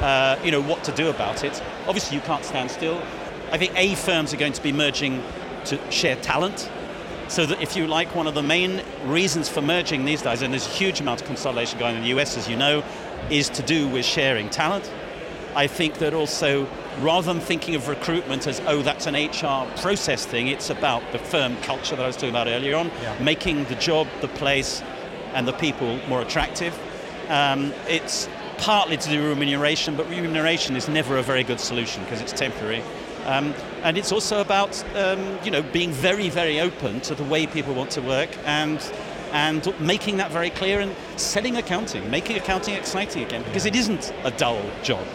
Uh, 0.00 0.38
you 0.44 0.50
know, 0.50 0.60
what 0.60 0.82
to 0.84 0.92
do 0.92 1.08
about 1.08 1.44
it. 1.44 1.62
Obviously, 1.86 2.16
you 2.16 2.22
can't 2.22 2.44
stand 2.44 2.70
still. 2.70 3.00
I 3.52 3.58
think 3.58 3.72
A 3.76 3.94
firms 3.94 4.34
are 4.34 4.36
going 4.36 4.52
to 4.54 4.62
be 4.62 4.72
merging 4.72 5.22
to 5.66 5.78
share 5.90 6.16
talent. 6.16 6.70
So 7.28 7.46
that 7.46 7.62
if 7.62 7.76
you 7.76 7.86
like, 7.86 8.14
one 8.14 8.26
of 8.26 8.34
the 8.34 8.42
main 8.42 8.82
reasons 9.04 9.48
for 9.48 9.62
merging 9.62 10.04
these 10.04 10.22
days, 10.22 10.42
and 10.42 10.52
there's 10.52 10.66
a 10.66 10.70
huge 10.70 11.00
amount 11.00 11.22
of 11.22 11.26
consolidation 11.26 11.78
going 11.78 11.92
on 11.92 12.02
in 12.02 12.02
the 12.02 12.20
US, 12.20 12.36
as 12.36 12.48
you 12.48 12.56
know, 12.56 12.82
is 13.30 13.48
to 13.50 13.62
do 13.62 13.88
with 13.88 14.04
sharing 14.04 14.50
talent. 14.50 14.90
I 15.54 15.66
think 15.66 15.98
that 15.98 16.14
also, 16.14 16.66
rather 17.00 17.32
than 17.32 17.40
thinking 17.42 17.74
of 17.74 17.88
recruitment 17.88 18.46
as, 18.46 18.60
oh, 18.66 18.82
that's 18.82 19.06
an 19.06 19.14
HR 19.14 19.66
process 19.80 20.24
thing, 20.24 20.48
it's 20.48 20.70
about 20.70 21.02
the 21.12 21.18
firm 21.18 21.56
culture 21.58 21.94
that 21.96 22.02
I 22.02 22.06
was 22.06 22.16
talking 22.16 22.30
about 22.30 22.46
earlier 22.48 22.76
on, 22.76 22.90
Yeah. 23.02 23.14
making 23.20 23.64
the 23.64 23.74
job, 23.74 24.06
the 24.20 24.28
place, 24.28 24.82
and 25.34 25.46
the 25.46 25.52
people 25.52 25.98
more 26.08 26.22
attractive. 26.22 26.78
Um, 27.28 27.72
it's 27.88 28.28
partly 28.58 28.96
to 28.96 29.08
do 29.08 29.20
with 29.20 29.30
remuneration, 29.30 29.96
but 29.96 30.08
remuneration 30.08 30.76
is 30.76 30.88
never 30.88 31.16
a 31.18 31.22
very 31.22 31.42
good 31.44 31.60
solution 31.60 32.02
because 32.04 32.20
it's 32.20 32.32
temporary. 32.32 32.82
Um, 33.26 33.54
and 33.84 33.96
it's 33.96 34.10
also 34.10 34.40
about 34.40 34.82
um, 34.96 35.38
you 35.44 35.50
know 35.52 35.62
being 35.62 35.92
very 35.92 36.28
very 36.28 36.58
open 36.60 37.00
to 37.02 37.14
the 37.14 37.22
way 37.22 37.46
people 37.46 37.72
want 37.72 37.90
to 37.92 38.00
work 38.02 38.30
and 38.44 38.80
and 39.32 39.78
making 39.80 40.16
that 40.18 40.30
very 40.30 40.50
clear 40.50 40.80
and 40.80 40.94
selling 41.16 41.56
accounting, 41.56 42.10
making 42.10 42.36
accounting 42.36 42.74
exciting 42.74 43.24
again 43.24 43.42
because 43.44 43.66
it 43.66 43.74
isn't 43.74 44.12
a 44.24 44.30
dull 44.32 44.62
job. 44.82 45.06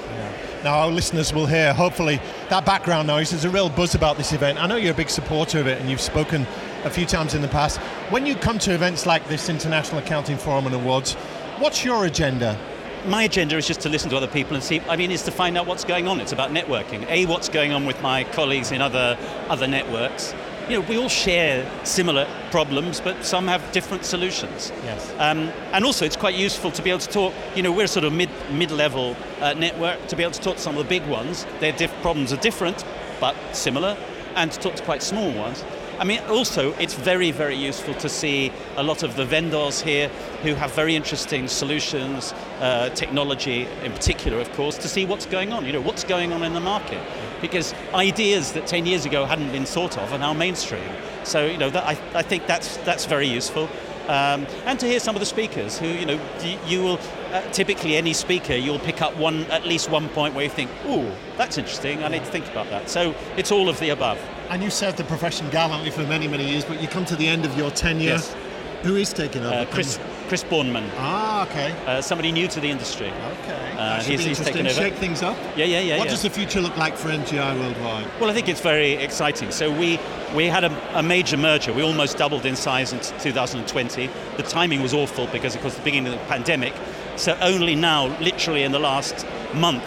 Now, 0.63 0.79
our 0.79 0.89
listeners 0.89 1.33
will 1.33 1.45
hear, 1.45 1.73
hopefully, 1.73 2.19
that 2.49 2.65
background 2.65 3.07
noise. 3.07 3.29
There's 3.29 3.45
a 3.45 3.49
real 3.49 3.69
buzz 3.69 3.93
about 3.93 4.17
this 4.17 4.33
event. 4.33 4.61
I 4.61 4.65
know 4.65 4.75
you're 4.75 4.91
a 4.91 4.97
big 4.97 5.09
supporter 5.09 5.59
of 5.59 5.67
it 5.67 5.79
and 5.79 5.89
you've 5.89 6.01
spoken 6.01 6.47
a 6.83 6.89
few 6.89 7.05
times 7.05 7.35
in 7.35 7.41
the 7.41 7.47
past. 7.47 7.77
When 8.09 8.25
you 8.25 8.35
come 8.35 8.57
to 8.59 8.73
events 8.73 9.05
like 9.05 9.27
this 9.27 9.49
International 9.49 9.99
Accounting 9.99 10.37
Forum 10.37 10.65
and 10.65 10.73
Awards, 10.73 11.13
what's 11.59 11.85
your 11.85 12.05
agenda? 12.05 12.59
my 13.05 13.23
agenda 13.23 13.55
is 13.57 13.65
just 13.65 13.81
to 13.81 13.89
listen 13.89 14.09
to 14.09 14.17
other 14.17 14.27
people 14.27 14.55
and 14.55 14.63
see. 14.63 14.81
I 14.81 14.95
mean, 14.95 15.11
is 15.11 15.23
to 15.23 15.31
find 15.31 15.57
out 15.57 15.65
what's 15.65 15.85
going 15.85 16.07
on. 16.07 16.19
It's 16.19 16.33
about 16.33 16.51
networking. 16.51 17.07
A, 17.09 17.25
what's 17.25 17.49
going 17.49 17.71
on 17.71 17.85
with 17.85 18.01
my 18.01 18.23
colleagues 18.25 18.71
in 18.71 18.81
other 18.81 19.17
other 19.49 19.67
networks. 19.67 20.33
You 20.69 20.81
know, 20.81 20.87
we 20.89 20.97
all 20.97 21.07
share 21.07 21.65
similar 21.85 22.27
problems, 22.51 22.99
but 22.99 23.23
some 23.23 23.47
have 23.47 23.71
different 23.71 24.03
solutions. 24.03 24.73
Yes. 24.83 25.13
Um, 25.17 25.49
and 25.71 25.85
also, 25.85 26.03
it's 26.03 26.17
quite 26.17 26.35
useful 26.35 26.71
to 26.71 26.81
be 26.81 26.89
able 26.89 26.99
to 26.99 27.09
talk. 27.09 27.33
You 27.55 27.63
know, 27.63 27.71
we're 27.71 27.85
a 27.85 27.87
sort 27.87 28.03
of 28.03 28.11
mid 28.11 28.29
mid-level 28.51 29.15
uh, 29.39 29.53
network 29.53 30.05
to 30.07 30.15
be 30.17 30.23
able 30.23 30.33
to 30.33 30.41
talk 30.41 30.57
to 30.57 30.61
some 30.61 30.77
of 30.77 30.83
the 30.83 30.89
big 30.89 31.07
ones. 31.07 31.45
Their 31.61 31.71
diff- 31.71 31.93
problems 32.01 32.33
are 32.33 32.41
different, 32.41 32.83
but 33.21 33.35
similar, 33.53 33.95
and 34.35 34.51
to 34.51 34.59
talk 34.59 34.75
to 34.75 34.83
quite 34.83 35.01
small 35.01 35.31
ones. 35.31 35.63
I 35.99 36.03
mean, 36.03 36.19
also, 36.29 36.73
it's 36.73 36.93
very, 36.93 37.31
very 37.31 37.55
useful 37.55 37.95
to 37.95 38.07
see 38.07 38.51
a 38.75 38.83
lot 38.83 39.01
of 39.01 39.15
the 39.15 39.25
vendors 39.25 39.81
here 39.81 40.09
who 40.43 40.53
have 40.53 40.71
very 40.73 40.95
interesting 40.95 41.47
solutions, 41.47 42.33
uh, 42.59 42.89
technology 42.89 43.67
in 43.83 43.91
particular, 43.91 44.39
of 44.39 44.51
course, 44.53 44.77
to 44.77 44.87
see 44.87 45.05
what's 45.05 45.25
going 45.25 45.51
on. 45.51 45.65
You 45.65 45.73
know, 45.73 45.81
what's 45.81 46.03
going 46.03 46.33
on 46.33 46.43
in 46.43 46.53
the 46.53 46.59
market, 46.59 47.01
because 47.41 47.73
ideas 47.95 48.51
that 48.51 48.67
10 48.67 48.85
years 48.85 49.05
ago 49.05 49.25
hadn't 49.25 49.51
been 49.51 49.65
thought 49.65 49.97
of 49.97 50.13
are 50.13 50.19
now 50.19 50.33
mainstream. 50.33 50.87
So, 51.23 51.47
you 51.47 51.57
know, 51.57 51.71
that, 51.71 51.83
I, 51.83 51.97
I 52.13 52.21
think 52.21 52.45
that's 52.45 52.77
that's 52.77 53.05
very 53.05 53.27
useful. 53.27 53.67
Um, 54.07 54.47
and 54.65 54.79
to 54.79 54.85
hear 54.85 54.99
some 55.01 55.15
of 55.15 55.19
the 55.19 55.25
speakers 55.25 55.77
who, 55.77 55.87
you 55.87 56.05
know, 56.05 56.19
you, 56.41 56.59
you 56.65 56.83
will 56.83 56.99
uh, 57.33 57.41
typically 57.51 57.97
any 57.97 58.13
speaker 58.13 58.53
you'll 58.53 58.79
pick 58.79 59.01
up 59.01 59.17
one 59.17 59.43
at 59.51 59.65
least 59.65 59.89
one 59.89 60.07
point 60.09 60.33
where 60.35 60.45
you 60.45 60.49
think, 60.49 60.69
"Ooh, 60.85 61.11
that's 61.37 61.57
interesting. 61.57 62.03
I 62.03 62.07
need 62.07 62.23
to 62.23 62.31
think 62.31 62.47
about 62.47 62.69
that." 62.69 62.87
So 62.87 63.15
it's 63.35 63.51
all 63.51 63.67
of 63.67 63.79
the 63.79 63.89
above. 63.89 64.19
And 64.49 64.63
you 64.63 64.69
served 64.69 64.97
the 64.97 65.03
profession 65.03 65.49
gallantly 65.49 65.91
for 65.91 66.03
many, 66.03 66.27
many 66.27 66.49
years, 66.49 66.63
but 66.63 66.81
you 66.81 66.87
come 66.87 67.05
to 67.05 67.15
the 67.15 67.27
end 67.27 67.45
of 67.45 67.57
your 67.57 67.69
tenure. 67.71 68.11
Yes. 68.11 68.35
Who 68.83 68.95
is 68.95 69.11
taking 69.11 69.43
over? 69.43 69.53
Uh, 69.53 69.65
Chris 69.65 69.99
Chris 70.27 70.43
Bornman, 70.43 70.87
Ah, 70.97 71.47
okay. 71.47 71.73
uh, 71.87 72.01
somebody 72.01 72.33
new 72.33 72.47
to 72.49 72.59
the 72.59 72.69
industry. 72.69 73.07
Okay. 73.07 73.73
Uh, 73.77 74.01
he's- 74.03 74.23
he's 74.25 74.39
taken 74.39 74.67
over. 74.67 74.75
Shake 74.75 74.95
things 74.95 75.23
up. 75.23 75.37
Yeah, 75.55 75.63
yeah, 75.65 75.79
yeah. 75.79 75.97
what 75.97 76.05
yeah. 76.07 76.11
does 76.11 76.21
the 76.21 76.29
future 76.29 76.59
look 76.59 76.75
like 76.75 76.97
for 76.97 77.09
MGI 77.09 77.57
worldwide? 77.57 78.05
Well, 78.19 78.29
I 78.29 78.33
think 78.33 78.49
it's 78.49 78.59
very 78.59 78.93
exciting. 78.93 79.51
So 79.51 79.71
we 79.71 79.99
we 80.35 80.47
had 80.47 80.63
a, 80.65 80.99
a 80.99 81.01
major 81.01 81.37
merger. 81.37 81.71
We 81.73 81.81
almost 81.81 82.17
doubled 82.17 82.45
in 82.45 82.55
size 82.57 82.91
in 82.91 82.99
2020. 82.99 84.09
The 84.35 84.43
timing 84.43 84.81
was 84.81 84.93
awful 84.93 85.27
because, 85.27 85.55
of 85.55 85.61
course, 85.61 85.75
the 85.75 85.81
beginning 85.83 86.13
of 86.13 86.19
the 86.19 86.25
pandemic. 86.25 86.73
So 87.15 87.37
only 87.41 87.75
now, 87.75 88.07
literally 88.19 88.63
in 88.63 88.73
the 88.73 88.79
last 88.79 89.25
month, 89.53 89.83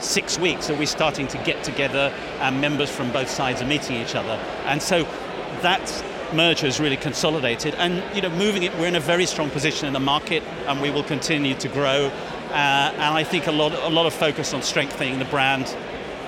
six 0.00 0.38
weeks, 0.38 0.70
are 0.70 0.76
we 0.76 0.86
starting 0.86 1.26
to 1.28 1.38
get 1.38 1.62
together, 1.64 2.12
and 2.40 2.60
members 2.60 2.90
from 2.90 3.12
both 3.12 3.28
sides 3.28 3.62
are 3.62 3.66
meeting 3.66 3.96
each 3.96 4.14
other. 4.14 4.38
And 4.64 4.82
so 4.82 5.04
that 5.62 6.04
merger 6.32 6.66
is 6.66 6.80
really 6.80 6.96
consolidated, 6.96 7.74
and 7.74 8.02
you 8.14 8.22
know, 8.22 8.30
moving 8.30 8.62
it, 8.62 8.74
we're 8.78 8.86
in 8.88 8.96
a 8.96 9.00
very 9.00 9.26
strong 9.26 9.50
position 9.50 9.86
in 9.86 9.92
the 9.92 10.00
market, 10.00 10.42
and 10.66 10.80
we 10.80 10.90
will 10.90 11.04
continue 11.04 11.54
to 11.56 11.68
grow. 11.68 12.10
Uh, 12.50 12.92
and 12.94 13.14
I 13.14 13.24
think 13.24 13.46
a 13.46 13.52
lot, 13.52 13.72
a 13.72 13.88
lot 13.88 14.06
of 14.06 14.14
focus 14.14 14.52
on 14.52 14.62
strengthening 14.62 15.18
the 15.18 15.24
brand 15.26 15.74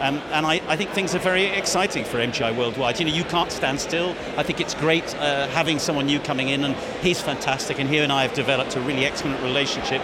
um, 0.02 0.20
and 0.32 0.44
I, 0.44 0.60
I 0.66 0.74
think 0.74 0.90
things 0.90 1.14
are 1.14 1.20
very 1.20 1.44
exciting 1.44 2.04
for 2.04 2.18
MGI 2.18 2.56
worldwide. 2.56 2.98
You 2.98 3.06
know, 3.06 3.14
you 3.14 3.22
can't 3.22 3.52
stand 3.52 3.80
still. 3.80 4.16
I 4.36 4.42
think 4.42 4.60
it's 4.60 4.74
great 4.74 5.14
uh, 5.14 5.46
having 5.50 5.78
someone 5.78 6.06
new 6.06 6.18
coming 6.18 6.48
in, 6.48 6.64
and 6.64 6.74
he's 7.02 7.20
fantastic. 7.20 7.78
And 7.78 7.88
he 7.88 7.98
and 7.98 8.10
I 8.10 8.22
have 8.22 8.34
developed 8.34 8.74
a 8.74 8.80
really 8.80 9.06
excellent 9.06 9.40
relationship, 9.44 10.02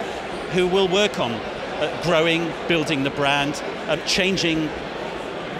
who 0.53 0.67
will 0.67 0.87
work 0.87 1.19
on 1.19 1.33
uh, 1.79 2.03
growing, 2.03 2.51
building 2.67 3.03
the 3.03 3.09
brand, 3.09 3.61
changing 4.05 4.69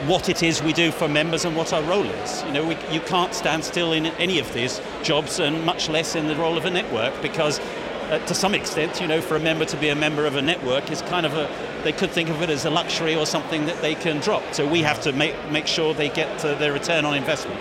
what 0.08 0.30
it 0.30 0.42
is 0.42 0.64
we 0.64 0.72
do 0.72 0.92
for 0.92 1.08
members 1.08 1.46
and 1.46 1.56
what 1.58 1.74
our 1.74 1.84
role 1.84 2.06
is. 2.06 2.44
You 2.44 2.54
know, 2.54 2.66
we, 2.66 2.78
you 2.90 3.02
can't 3.02 3.34
stand 3.34 3.64
still 3.66 3.92
in 3.92 4.06
any 4.06 4.40
of 4.40 4.54
these 4.54 4.82
jobs, 5.04 5.40
and 5.40 5.66
much 5.66 5.90
less 5.90 6.16
in 6.16 6.28
the 6.28 6.36
role 6.36 6.58
of 6.58 6.66
a 6.66 6.72
network, 6.72 7.22
because 7.22 7.60
uh, 8.10 8.20
to 8.26 8.34
some 8.34 8.56
extent, 8.56 9.02
you 9.02 9.08
know, 9.08 9.22
for 9.22 9.36
a 9.36 9.40
member 9.40 9.66
to 9.66 9.78
be 9.78 9.90
a 9.90 9.96
member 9.96 10.26
of 10.26 10.36
a 10.36 10.42
network 10.42 10.90
is 10.90 11.02
kind 11.04 11.26
of 11.26 11.34
a 11.34 11.50
they 11.84 11.92
could 11.94 12.12
think 12.12 12.30
of 12.30 12.42
it 12.42 12.50
as 12.50 12.66
a 12.66 12.70
luxury 12.70 13.16
or 13.16 13.26
something 13.26 13.66
that 13.66 13.82
they 13.82 13.96
can 13.96 14.20
drop. 14.20 14.44
So 14.54 14.68
we 14.68 14.82
have 14.82 15.02
to 15.02 15.14
make 15.14 15.36
make 15.52 15.68
sure 15.68 15.94
they 15.94 16.10
get 16.10 16.44
uh, 16.44 16.56
their 16.56 16.74
return 16.74 17.06
on 17.06 17.14
investment. 17.16 17.60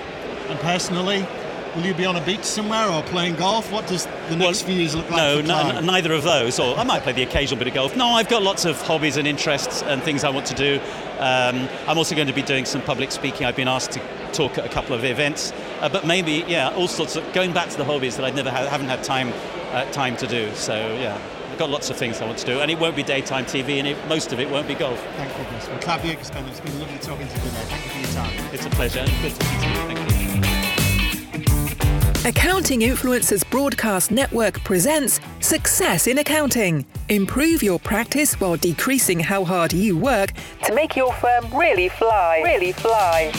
And 0.49 0.59
personally, 0.61 1.27
will 1.75 1.85
you 1.85 1.95
be 1.95 2.07
on 2.07 2.17
a 2.17 2.25
beach 2.25 2.45
somewhere 2.45 2.89
or 2.89 3.03
playing 3.05 3.37
golf? 3.37 3.71
What 3.73 3.87
does 3.87 4.07
the 4.29 4.37
next 4.37 4.63
few 4.63 4.75
years 4.75 4.95
look 4.95 5.09
like 5.11 5.19
no, 5.19 5.43
Clive? 5.43 5.85
neither 5.85 6.13
of 6.13 6.23
those. 6.23 6.59
Or 6.59 6.77
I 6.77 6.85
might 6.85 7.03
play 7.03 7.13
the 7.13 7.23
occasional 7.23 7.59
bit 7.59 7.69
of 7.69 7.75
golf. 7.75 7.97
No, 7.97 8.09
I've 8.09 8.29
got 8.29 8.43
lots 8.43 8.65
of 8.65 8.81
hobbies 8.83 9.17
and 9.17 9.27
interests 9.27 9.83
and 9.83 10.03
things 10.03 10.25
I 10.25 10.31
want 10.31 10.47
to 10.47 10.55
do. 10.55 10.81
Um, 11.19 11.69
I'm 11.87 11.99
also 11.99 12.15
going 12.15 12.29
to 12.29 12.35
be 12.35 12.43
doing 12.43 12.65
some 12.65 12.83
public 12.83 13.13
speaking. 13.13 13.47
I've 13.47 13.57
been 13.57 13.69
asked 13.69 13.93
to 13.93 14.01
talk 14.33 14.59
at 14.59 14.65
a 14.65 14.69
couple 14.69 14.95
of 14.95 15.05
events, 15.05 15.53
uh, 15.81 15.89
but 15.89 16.07
maybe, 16.07 16.45
yeah, 16.47 16.71
all 16.75 16.89
sorts 16.89 17.17
of 17.17 17.33
going 17.33 17.53
back 17.53 17.71
to 17.71 17.77
the 17.77 17.85
hobbies 17.85 18.17
that 18.17 18.25
I 18.25 18.31
never 18.31 18.51
ha- 18.51 18.69
haven't 18.69 18.89
had 18.89 19.03
time 19.03 19.33
uh, 19.73 19.85
time 19.91 20.17
to 20.17 20.27
do. 20.27 20.53
So 20.55 20.75
yeah, 20.75 21.21
I've 21.51 21.59
got 21.59 21.71
lots 21.71 21.91
of 21.91 21.97
things 21.97 22.21
I 22.21 22.27
want 22.27 22.39
to 22.39 22.47
do, 22.47 22.61
and 22.61 22.71
it 22.71 22.79
won't 22.79 22.97
be 22.97 23.03
daytime 23.03 23.45
TV, 23.45 23.79
and 23.79 23.89
it, 23.89 23.97
most 24.09 24.33
of 24.33 24.41
it 24.41 24.49
won't 24.51 24.69
be 24.69 24.75
golf. 24.75 25.01
Thank 25.17 25.37
goodness. 25.37 25.69
Well, 25.69 25.79
Bierkespen, 25.79 26.49
it's 26.49 26.61
been 26.61 26.79
lovely 26.79 26.99
talking 26.99 27.27
to 27.27 27.35
you 27.35 27.41
today. 27.41 27.65
Thank 27.65 27.85
you 27.85 27.91
for 27.91 27.99
your 27.99 28.09
time. 28.09 28.55
It's 28.55 28.67
a 28.67 28.71
pleasure. 28.71 29.05
Good 29.23 29.35
to. 29.35 29.47
Thank 29.47 29.99
you. 29.99 30.08
Accounting 32.25 32.81
Influencers 32.81 33.49
Broadcast 33.49 34.11
Network 34.11 34.63
presents 34.65 35.21
Success 35.39 36.09
in 36.09 36.19
Accounting. 36.19 36.85
Improve 37.09 37.63
your 37.63 37.79
practice 37.79 38.35
while 38.41 38.57
decreasing 38.57 39.21
how 39.21 39.45
hard 39.45 39.73
you 39.73 39.97
work 39.97 40.33
to 40.65 40.75
make 40.75 40.97
your 40.97 41.13
firm 41.15 41.47
really 41.57 41.89
fly. 41.89 42.43
Really 42.45 42.73
fly. 42.73 43.31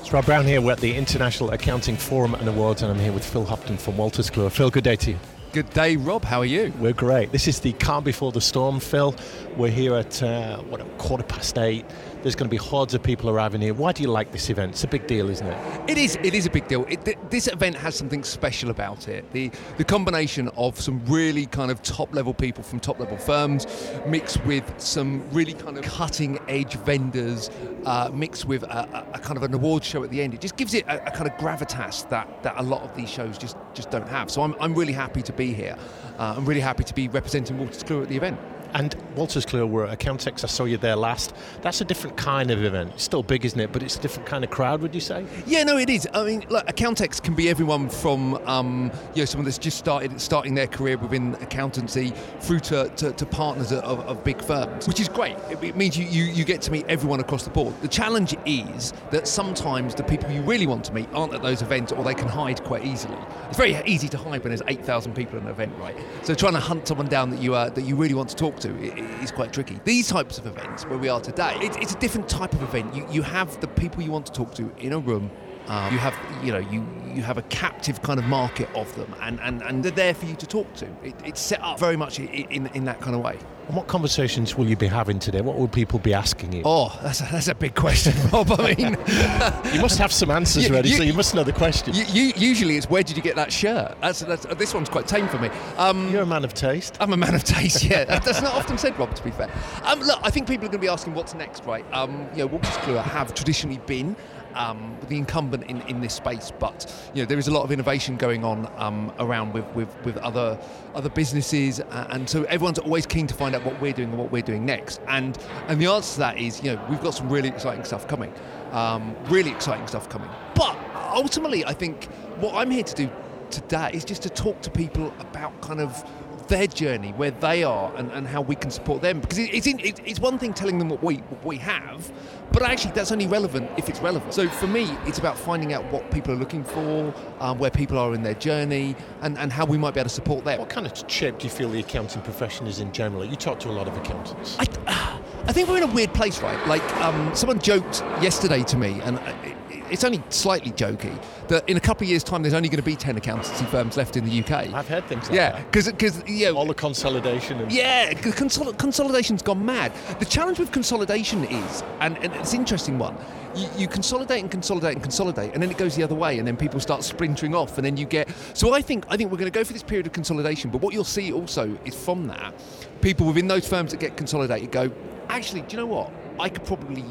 It's 0.00 0.12
Rob 0.12 0.26
Brown 0.26 0.44
here. 0.44 0.60
We're 0.60 0.72
at 0.72 0.78
the 0.78 0.94
International 0.94 1.50
Accounting 1.50 1.96
Forum 1.96 2.34
and 2.34 2.48
Awards, 2.48 2.82
and 2.82 2.92
I'm 2.92 2.98
here 2.98 3.12
with 3.12 3.24
Phil 3.24 3.46
Hobden 3.46 3.78
from 3.78 3.94
Wolters 3.94 4.30
Kluwer. 4.30 4.52
Phil, 4.52 4.70
good 4.70 4.84
day 4.84 4.96
to 4.96 5.12
you. 5.12 5.18
Good 5.52 5.70
day, 5.70 5.96
Rob. 5.96 6.22
How 6.24 6.38
are 6.38 6.44
you? 6.44 6.72
We're 6.78 6.92
great. 6.92 7.32
This 7.32 7.48
is 7.48 7.58
the 7.58 7.72
calm 7.72 8.04
before 8.04 8.30
the 8.30 8.40
storm, 8.40 8.78
Phil. 8.78 9.16
We're 9.56 9.72
here 9.72 9.96
at 9.96 10.22
uh, 10.22 10.58
what 10.58 10.80
a 10.80 10.84
quarter 10.98 11.24
past 11.24 11.58
eight. 11.58 11.84
There's 12.22 12.36
going 12.36 12.48
to 12.48 12.50
be 12.50 12.58
hordes 12.58 12.92
of 12.92 13.02
people 13.02 13.30
arriving 13.30 13.62
here. 13.62 13.72
Why 13.72 13.92
do 13.92 14.02
you 14.02 14.08
like 14.08 14.30
this 14.30 14.50
event? 14.50 14.72
It's 14.72 14.84
a 14.84 14.88
big 14.88 15.06
deal, 15.06 15.30
isn't 15.30 15.46
it? 15.46 15.90
It 15.90 15.96
is. 15.96 16.16
It 16.22 16.34
is 16.34 16.44
a 16.44 16.50
big 16.50 16.68
deal. 16.68 16.84
It, 16.88 17.04
th- 17.04 17.16
this 17.30 17.48
event 17.48 17.76
has 17.76 17.94
something 17.94 18.22
special 18.24 18.70
about 18.70 19.08
it. 19.08 19.30
The 19.32 19.50
the 19.78 19.84
combination 19.84 20.48
of 20.56 20.78
some 20.78 21.02
really 21.06 21.46
kind 21.46 21.70
of 21.70 21.82
top 21.82 22.14
level 22.14 22.34
people 22.34 22.62
from 22.62 22.78
top 22.78 23.00
level 23.00 23.16
firms, 23.16 23.66
mixed 24.06 24.44
with 24.44 24.70
some 24.78 25.28
really 25.30 25.54
kind 25.54 25.78
of 25.78 25.84
cutting 25.84 26.38
edge 26.48 26.74
vendors, 26.74 27.50
uh, 27.86 28.10
mixed 28.12 28.44
with 28.44 28.64
a, 28.64 29.06
a, 29.12 29.14
a 29.14 29.18
kind 29.18 29.38
of 29.38 29.42
an 29.42 29.54
award 29.54 29.82
show 29.82 30.04
at 30.04 30.10
the 30.10 30.20
end. 30.20 30.34
It 30.34 30.40
just 30.42 30.56
gives 30.56 30.74
it 30.74 30.84
a, 30.88 31.06
a 31.06 31.10
kind 31.10 31.26
of 31.26 31.34
gravitas 31.38 32.08
that, 32.10 32.42
that 32.42 32.54
a 32.58 32.62
lot 32.62 32.82
of 32.82 32.94
these 32.94 33.08
shows 33.08 33.38
just 33.38 33.56
just 33.72 33.90
don't 33.90 34.08
have. 34.08 34.30
So 34.30 34.42
I'm, 34.42 34.54
I'm 34.60 34.74
really 34.74 34.92
happy 34.92 35.22
to 35.22 35.32
be 35.32 35.54
here. 35.54 35.76
Uh, 36.18 36.34
I'm 36.36 36.44
really 36.44 36.60
happy 36.60 36.84
to 36.84 36.94
be 36.94 37.08
representing 37.08 37.56
Wolters 37.56 37.82
Kluwer 37.82 38.02
at 38.02 38.08
the 38.08 38.16
event. 38.16 38.38
And 38.72 38.94
Wolters 39.16 39.46
Kluwer 39.46 39.68
were 39.68 39.86
at 39.86 39.98
Accountex. 39.98 40.44
I 40.44 40.46
saw 40.46 40.64
you 40.64 40.78
there 40.78 40.96
last. 40.96 41.34
That's 41.62 41.80
a 41.80 41.84
different 41.84 42.16
kind 42.16 42.50
of 42.50 42.62
event. 42.64 42.92
It's 42.94 43.02
still 43.02 43.22
big, 43.22 43.44
isn't 43.44 43.58
it? 43.58 43.72
But 43.72 43.82
it's 43.82 43.96
a 43.96 44.00
different 44.00 44.28
kind 44.28 44.44
of 44.44 44.50
crowd, 44.50 44.80
would 44.82 44.94
you 44.94 45.00
say? 45.00 45.26
Yeah, 45.46 45.64
no, 45.64 45.76
it 45.76 45.90
is. 45.90 46.08
I 46.14 46.24
mean, 46.24 46.44
look, 46.48 46.66
Accountex 46.66 47.22
can 47.22 47.34
be 47.34 47.48
everyone 47.48 47.88
from 47.88 48.34
um, 48.46 48.92
you 49.14 49.22
know 49.22 49.24
someone 49.24 49.44
that's 49.44 49.58
just 49.58 49.78
started 49.78 50.20
starting 50.20 50.54
their 50.54 50.66
career 50.66 50.96
within 50.98 51.34
accountancy 51.36 52.12
through 52.40 52.60
to, 52.60 52.88
to, 52.96 53.12
to 53.12 53.26
partners 53.26 53.72
of, 53.72 54.00
of 54.00 54.22
big 54.24 54.40
firms, 54.42 54.86
which 54.86 55.00
is 55.00 55.08
great. 55.08 55.36
It, 55.50 55.76
means 55.76 55.96
you, 55.96 56.04
you 56.06 56.24
you 56.24 56.44
get 56.44 56.62
to 56.62 56.72
meet 56.72 56.86
everyone 56.88 57.20
across 57.20 57.44
the 57.44 57.50
board. 57.50 57.74
The 57.82 57.88
challenge 57.88 58.36
is 58.44 58.92
that 59.10 59.26
sometimes 59.26 59.94
the 59.94 60.04
people 60.04 60.30
you 60.30 60.42
really 60.42 60.66
want 60.66 60.84
to 60.84 60.92
meet 60.92 61.08
aren't 61.12 61.34
at 61.34 61.42
those 61.42 61.62
events, 61.62 61.92
or 61.92 62.04
they 62.04 62.14
can 62.14 62.28
hide 62.28 62.62
quite 62.64 62.84
easily. 62.84 63.16
It's 63.48 63.56
very 63.56 63.80
easy 63.84 64.08
to 64.08 64.18
hide 64.18 64.44
when 64.44 64.50
there's 64.50 64.62
eight 64.68 64.84
thousand 64.84 65.14
people 65.14 65.38
at 65.38 65.42
an 65.42 65.48
event, 65.48 65.72
right? 65.78 65.96
So 66.22 66.34
trying 66.34 66.52
to 66.52 66.60
hunt 66.60 66.86
someone 66.86 67.08
down 67.08 67.30
that 67.30 67.40
you 67.40 67.54
uh, 67.54 67.70
that 67.70 67.82
you 67.82 67.96
really 67.96 68.14
want 68.14 68.28
to 68.28 68.36
talk 68.36 68.59
to 68.60 69.22
is 69.22 69.30
quite 69.30 69.52
tricky. 69.52 69.80
These 69.84 70.08
types 70.08 70.38
of 70.38 70.46
events, 70.46 70.84
where 70.84 70.98
we 70.98 71.08
are 71.08 71.20
today, 71.20 71.54
it, 71.60 71.76
it's 71.76 71.94
a 71.94 71.98
different 71.98 72.28
type 72.28 72.52
of 72.52 72.62
event. 72.62 72.94
You, 72.94 73.06
you 73.10 73.22
have 73.22 73.60
the 73.60 73.68
people 73.68 74.02
you 74.02 74.10
want 74.10 74.26
to 74.26 74.32
talk 74.32 74.54
to 74.54 74.70
in 74.78 74.92
a 74.92 74.98
room. 74.98 75.30
Um, 75.70 75.92
you 75.92 75.98
have, 76.00 76.16
you 76.44 76.50
know, 76.52 76.58
you 76.58 76.84
you 77.14 77.22
have 77.22 77.38
a 77.38 77.42
captive 77.42 78.02
kind 78.02 78.18
of 78.20 78.24
market 78.26 78.68
of 78.74 78.92
them, 78.94 79.12
and, 79.20 79.40
and, 79.40 79.62
and 79.62 79.82
they're 79.84 79.90
there 79.90 80.14
for 80.14 80.26
you 80.26 80.36
to 80.36 80.46
talk 80.46 80.72
to. 80.74 80.86
It, 81.02 81.14
it's 81.24 81.40
set 81.40 81.60
up 81.60 81.78
very 81.78 81.96
much 81.96 82.20
in, 82.20 82.68
in 82.68 82.84
that 82.84 83.00
kind 83.00 83.16
of 83.16 83.22
way. 83.22 83.36
And 83.66 83.76
what 83.76 83.88
conversations 83.88 84.56
will 84.56 84.66
you 84.68 84.76
be 84.76 84.86
having 84.86 85.18
today? 85.18 85.40
What 85.40 85.58
will 85.58 85.66
people 85.68 85.98
be 85.98 86.14
asking 86.14 86.52
you? 86.52 86.62
Oh, 86.64 86.96
that's 87.02 87.20
a, 87.20 87.24
that's 87.24 87.48
a 87.48 87.54
big 87.54 87.74
question, 87.74 88.14
Rob. 88.32 88.50
I 88.52 88.74
mean, 88.74 88.96
You 89.74 89.80
must 89.80 89.98
have 89.98 90.12
some 90.12 90.30
answers 90.30 90.68
You- 90.68 90.74
ready, 90.74 90.90
you- 90.90 90.96
so 90.96 91.02
you 91.02 91.12
must 91.14 91.34
know 91.34 91.42
the 91.44 91.52
question. 91.52 91.94
you, 91.94 92.32
usually 92.36 92.76
it's 92.76 92.88
where 92.88 93.02
did 93.02 93.16
you 93.16 93.22
get 93.24 93.34
that 93.36 93.52
shirt? 93.52 93.96
That's, 94.00 94.20
that's 94.20 94.46
this 94.56 94.72
one's 94.74 94.88
quite 94.88 95.06
tame 95.08 95.26
for 95.28 95.38
me. 95.38 95.50
Um, 95.78 96.10
You're 96.12 96.22
a 96.22 96.26
man 96.26 96.44
of 96.44 96.54
taste. 96.54 96.96
I'm 97.00 97.12
a 97.12 97.16
man 97.16 97.34
of 97.34 97.42
taste, 97.44 97.82
yeah. 97.84 98.04
That's 98.20 98.40
not 98.42 98.54
often 98.54 98.78
said, 98.78 98.96
Rob, 98.98 99.14
to 99.16 99.22
be 99.24 99.30
fair. 99.32 99.50
Um, 99.84 100.00
look, 100.00 100.18
I 100.22 100.30
think 100.30 100.46
people 100.48 100.66
are 100.66 100.68
going 100.70 100.80
to 100.80 100.86
be 100.86 100.88
asking 100.88 101.14
what's 101.14 101.34
next, 101.34 101.64
right? 101.64 101.84
Um, 101.92 102.28
you 102.32 102.38
know, 102.38 102.48
Wolters 102.48 102.76
Kluwer 102.82 103.02
have 103.02 103.34
traditionally 103.34 103.78
been 103.86 104.14
um, 104.54 104.96
the 105.08 105.16
incumbent 105.16 105.64
in, 105.64 105.80
in 105.82 106.00
this 106.00 106.14
space, 106.14 106.52
but 106.58 107.10
you 107.14 107.22
know 107.22 107.26
there 107.26 107.38
is 107.38 107.48
a 107.48 107.50
lot 107.50 107.62
of 107.62 107.72
innovation 107.72 108.16
going 108.16 108.44
on 108.44 108.70
um, 108.76 109.12
around 109.18 109.52
with, 109.52 109.66
with, 109.74 110.04
with 110.04 110.16
other 110.18 110.58
other 110.94 111.08
businesses, 111.08 111.80
uh, 111.80 112.06
and 112.10 112.28
so 112.28 112.44
everyone's 112.44 112.78
always 112.78 113.06
keen 113.06 113.26
to 113.26 113.34
find 113.34 113.54
out 113.54 113.64
what 113.64 113.80
we're 113.80 113.92
doing 113.92 114.10
and 114.10 114.18
what 114.18 114.30
we're 114.30 114.42
doing 114.42 114.64
next. 114.64 115.00
And 115.08 115.38
and 115.68 115.80
the 115.80 115.86
answer 115.86 116.14
to 116.14 116.18
that 116.20 116.38
is, 116.38 116.62
you 116.62 116.72
know, 116.72 116.86
we've 116.88 117.02
got 117.02 117.14
some 117.14 117.28
really 117.28 117.48
exciting 117.48 117.84
stuff 117.84 118.06
coming, 118.08 118.32
um, 118.72 119.14
really 119.26 119.50
exciting 119.50 119.86
stuff 119.86 120.08
coming. 120.08 120.28
But 120.54 120.76
ultimately, 121.14 121.64
I 121.64 121.72
think 121.72 122.06
what 122.38 122.54
I'm 122.54 122.70
here 122.70 122.84
to 122.84 122.94
do 122.94 123.10
today 123.50 123.90
is 123.92 124.04
just 124.04 124.22
to 124.22 124.30
talk 124.30 124.60
to 124.62 124.70
people 124.70 125.12
about 125.18 125.60
kind 125.60 125.80
of 125.80 126.04
their 126.50 126.66
journey, 126.66 127.12
where 127.12 127.30
they 127.30 127.64
are, 127.64 127.94
and, 127.96 128.10
and 128.12 128.26
how 128.26 128.42
we 128.42 128.54
can 128.54 128.70
support 128.70 129.00
them. 129.00 129.20
Because 129.20 129.38
it, 129.38 129.54
it's, 129.54 129.66
in, 129.66 129.80
it, 129.80 130.00
it's 130.04 130.20
one 130.20 130.38
thing 130.38 130.52
telling 130.52 130.78
them 130.78 130.90
what 130.90 131.02
we 131.02 131.16
what 131.16 131.44
we 131.44 131.56
have, 131.56 132.12
but 132.52 132.62
actually 132.62 132.92
that's 132.92 133.10
only 133.10 133.26
relevant 133.26 133.70
if 133.78 133.88
it's 133.88 134.00
relevant. 134.00 134.34
So 134.34 134.48
for 134.48 134.66
me, 134.66 134.90
it's 135.06 135.18
about 135.18 135.38
finding 135.38 135.72
out 135.72 135.84
what 135.90 136.10
people 136.10 136.34
are 136.34 136.36
looking 136.36 136.64
for, 136.64 137.14
um, 137.38 137.58
where 137.58 137.70
people 137.70 137.96
are 137.98 138.12
in 138.12 138.22
their 138.22 138.34
journey, 138.34 138.94
and, 139.22 139.38
and 139.38 139.50
how 139.50 139.64
we 139.64 139.78
might 139.78 139.94
be 139.94 140.00
able 140.00 140.08
to 140.08 140.14
support 140.14 140.44
them. 140.44 140.58
What 140.58 140.68
kind 140.68 140.86
of 140.86 141.10
shape 141.10 141.38
do 141.38 141.44
you 141.44 141.50
feel 141.50 141.70
the 141.70 141.80
accounting 141.80 142.20
profession 142.22 142.66
is 142.66 142.80
in 142.80 142.92
general? 142.92 143.24
You 143.24 143.36
talk 143.36 143.60
to 143.60 143.70
a 143.70 143.72
lot 143.72 143.88
of 143.88 143.96
accountants. 143.96 144.56
I, 144.58 144.66
I 145.46 145.52
think 145.52 145.68
we're 145.68 145.78
in 145.78 145.84
a 145.84 145.94
weird 145.94 146.12
place, 146.12 146.42
right? 146.42 146.66
Like, 146.66 146.82
um, 146.96 147.34
someone 147.34 147.60
joked 147.60 148.00
yesterday 148.20 148.62
to 148.64 148.76
me, 148.76 149.00
and 149.02 149.18
it, 149.44 149.56
it's 149.90 150.04
only 150.04 150.22
slightly 150.28 150.72
jokey, 150.72 151.12
that 151.48 151.68
in 151.68 151.76
a 151.76 151.80
couple 151.80 152.04
of 152.04 152.10
years' 152.10 152.24
time, 152.24 152.42
there's 152.42 152.54
only 152.54 152.68
going 152.68 152.78
to 152.78 152.84
be 152.84 152.96
10 152.96 153.16
accountancy 153.16 153.64
firms 153.66 153.96
left 153.96 154.16
in 154.16 154.24
the 154.24 154.40
UK. 154.40 154.72
I've 154.72 154.88
heard 154.88 155.04
things 155.06 155.28
like 155.28 155.30
that. 155.30 155.34
yeah, 155.34 155.52
that. 155.52 155.72
because 155.72 156.22
you 156.28 156.46
know, 156.46 156.56
All 156.56 156.66
the 156.66 156.74
consolidation 156.74 157.60
and 157.60 157.72
yeah, 157.72 158.12
consol- 158.14 158.76
consolidation's 158.78 159.42
gone 159.42 159.64
mad. 159.64 159.92
The 160.18 160.24
challenge 160.24 160.58
with 160.58 160.72
consolidation 160.72 161.44
is, 161.44 161.82
and, 162.00 162.16
and 162.18 162.32
it's 162.34 162.52
an 162.52 162.60
interesting 162.60 162.98
one. 162.98 163.16
You, 163.54 163.68
you 163.76 163.88
consolidate 163.88 164.40
and 164.42 164.50
consolidate 164.50 164.94
and 164.94 165.02
consolidate, 165.02 165.54
and 165.54 165.62
then 165.62 165.70
it 165.70 165.76
goes 165.78 165.96
the 165.96 166.04
other 166.04 166.14
way, 166.14 166.38
and 166.38 166.46
then 166.46 166.56
people 166.56 166.78
start 166.78 167.02
splintering 167.02 167.54
off, 167.54 167.78
and 167.78 167.84
then 167.84 167.96
you 167.96 168.06
get. 168.06 168.28
So 168.54 168.72
I 168.72 168.80
think 168.80 169.04
I 169.08 169.16
think 169.16 169.32
we're 169.32 169.38
going 169.38 169.50
to 169.50 169.58
go 169.58 169.64
for 169.64 169.72
this 169.72 169.82
period 169.82 170.06
of 170.06 170.12
consolidation. 170.12 170.70
But 170.70 170.82
what 170.82 170.94
you'll 170.94 171.02
see 171.04 171.32
also 171.32 171.76
is 171.84 171.94
from 171.94 172.28
that, 172.28 172.54
people 173.00 173.26
within 173.26 173.48
those 173.48 173.66
firms 173.66 173.90
that 173.90 173.98
get 173.98 174.16
consolidated 174.16 174.70
go, 174.70 174.92
actually, 175.28 175.62
do 175.62 175.72
you 175.72 175.76
know 175.78 175.86
what? 175.86 176.12
I 176.38 176.48
could 176.48 176.64
probably 176.64 177.04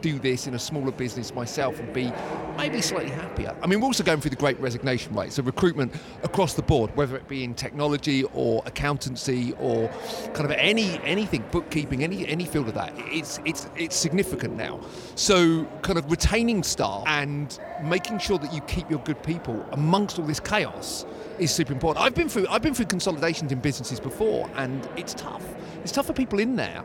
do 0.00 0.18
this 0.18 0.46
in 0.46 0.54
a 0.54 0.58
smaller 0.58 0.92
business 0.92 1.34
myself 1.34 1.78
and 1.78 1.92
be 1.92 2.12
maybe 2.56 2.80
slightly 2.80 3.10
happier. 3.10 3.54
I 3.62 3.66
mean, 3.66 3.80
we're 3.80 3.86
also 3.86 4.04
going 4.04 4.20
through 4.20 4.30
the 4.30 4.36
great 4.36 4.58
resignation, 4.60 5.14
right? 5.14 5.32
So 5.32 5.42
recruitment 5.42 5.94
across 6.22 6.54
the 6.54 6.62
board, 6.62 6.94
whether 6.96 7.16
it 7.16 7.28
be 7.28 7.44
in 7.44 7.54
technology 7.54 8.24
or 8.34 8.62
accountancy 8.66 9.54
or 9.58 9.88
kind 10.34 10.44
of 10.44 10.52
any 10.52 11.00
anything, 11.04 11.44
bookkeeping, 11.50 12.02
any 12.02 12.26
any 12.26 12.44
field 12.44 12.68
of 12.68 12.74
that, 12.74 12.92
it's 12.96 13.40
it's 13.44 13.68
it's 13.76 13.96
significant 13.96 14.56
now. 14.56 14.80
So 15.14 15.64
kind 15.82 15.98
of 15.98 16.10
retaining 16.10 16.62
staff 16.62 17.04
and 17.06 17.58
making 17.82 18.18
sure 18.18 18.38
that 18.38 18.52
you 18.52 18.60
keep 18.62 18.90
your 18.90 19.00
good 19.00 19.22
people 19.22 19.64
amongst 19.72 20.18
all 20.18 20.26
this 20.26 20.40
chaos 20.40 21.04
is 21.38 21.50
super 21.50 21.72
important. 21.72 22.04
I've 22.04 22.14
been 22.14 22.28
through 22.28 22.46
I've 22.48 22.62
been 22.62 22.74
through 22.74 22.86
consolidations 22.86 23.52
in 23.52 23.60
businesses 23.60 24.00
before, 24.00 24.48
and 24.56 24.88
it's 24.96 25.14
tough. 25.14 25.44
It's 25.82 25.92
tough 25.92 26.06
for 26.06 26.12
people 26.12 26.38
in 26.38 26.56
there. 26.56 26.82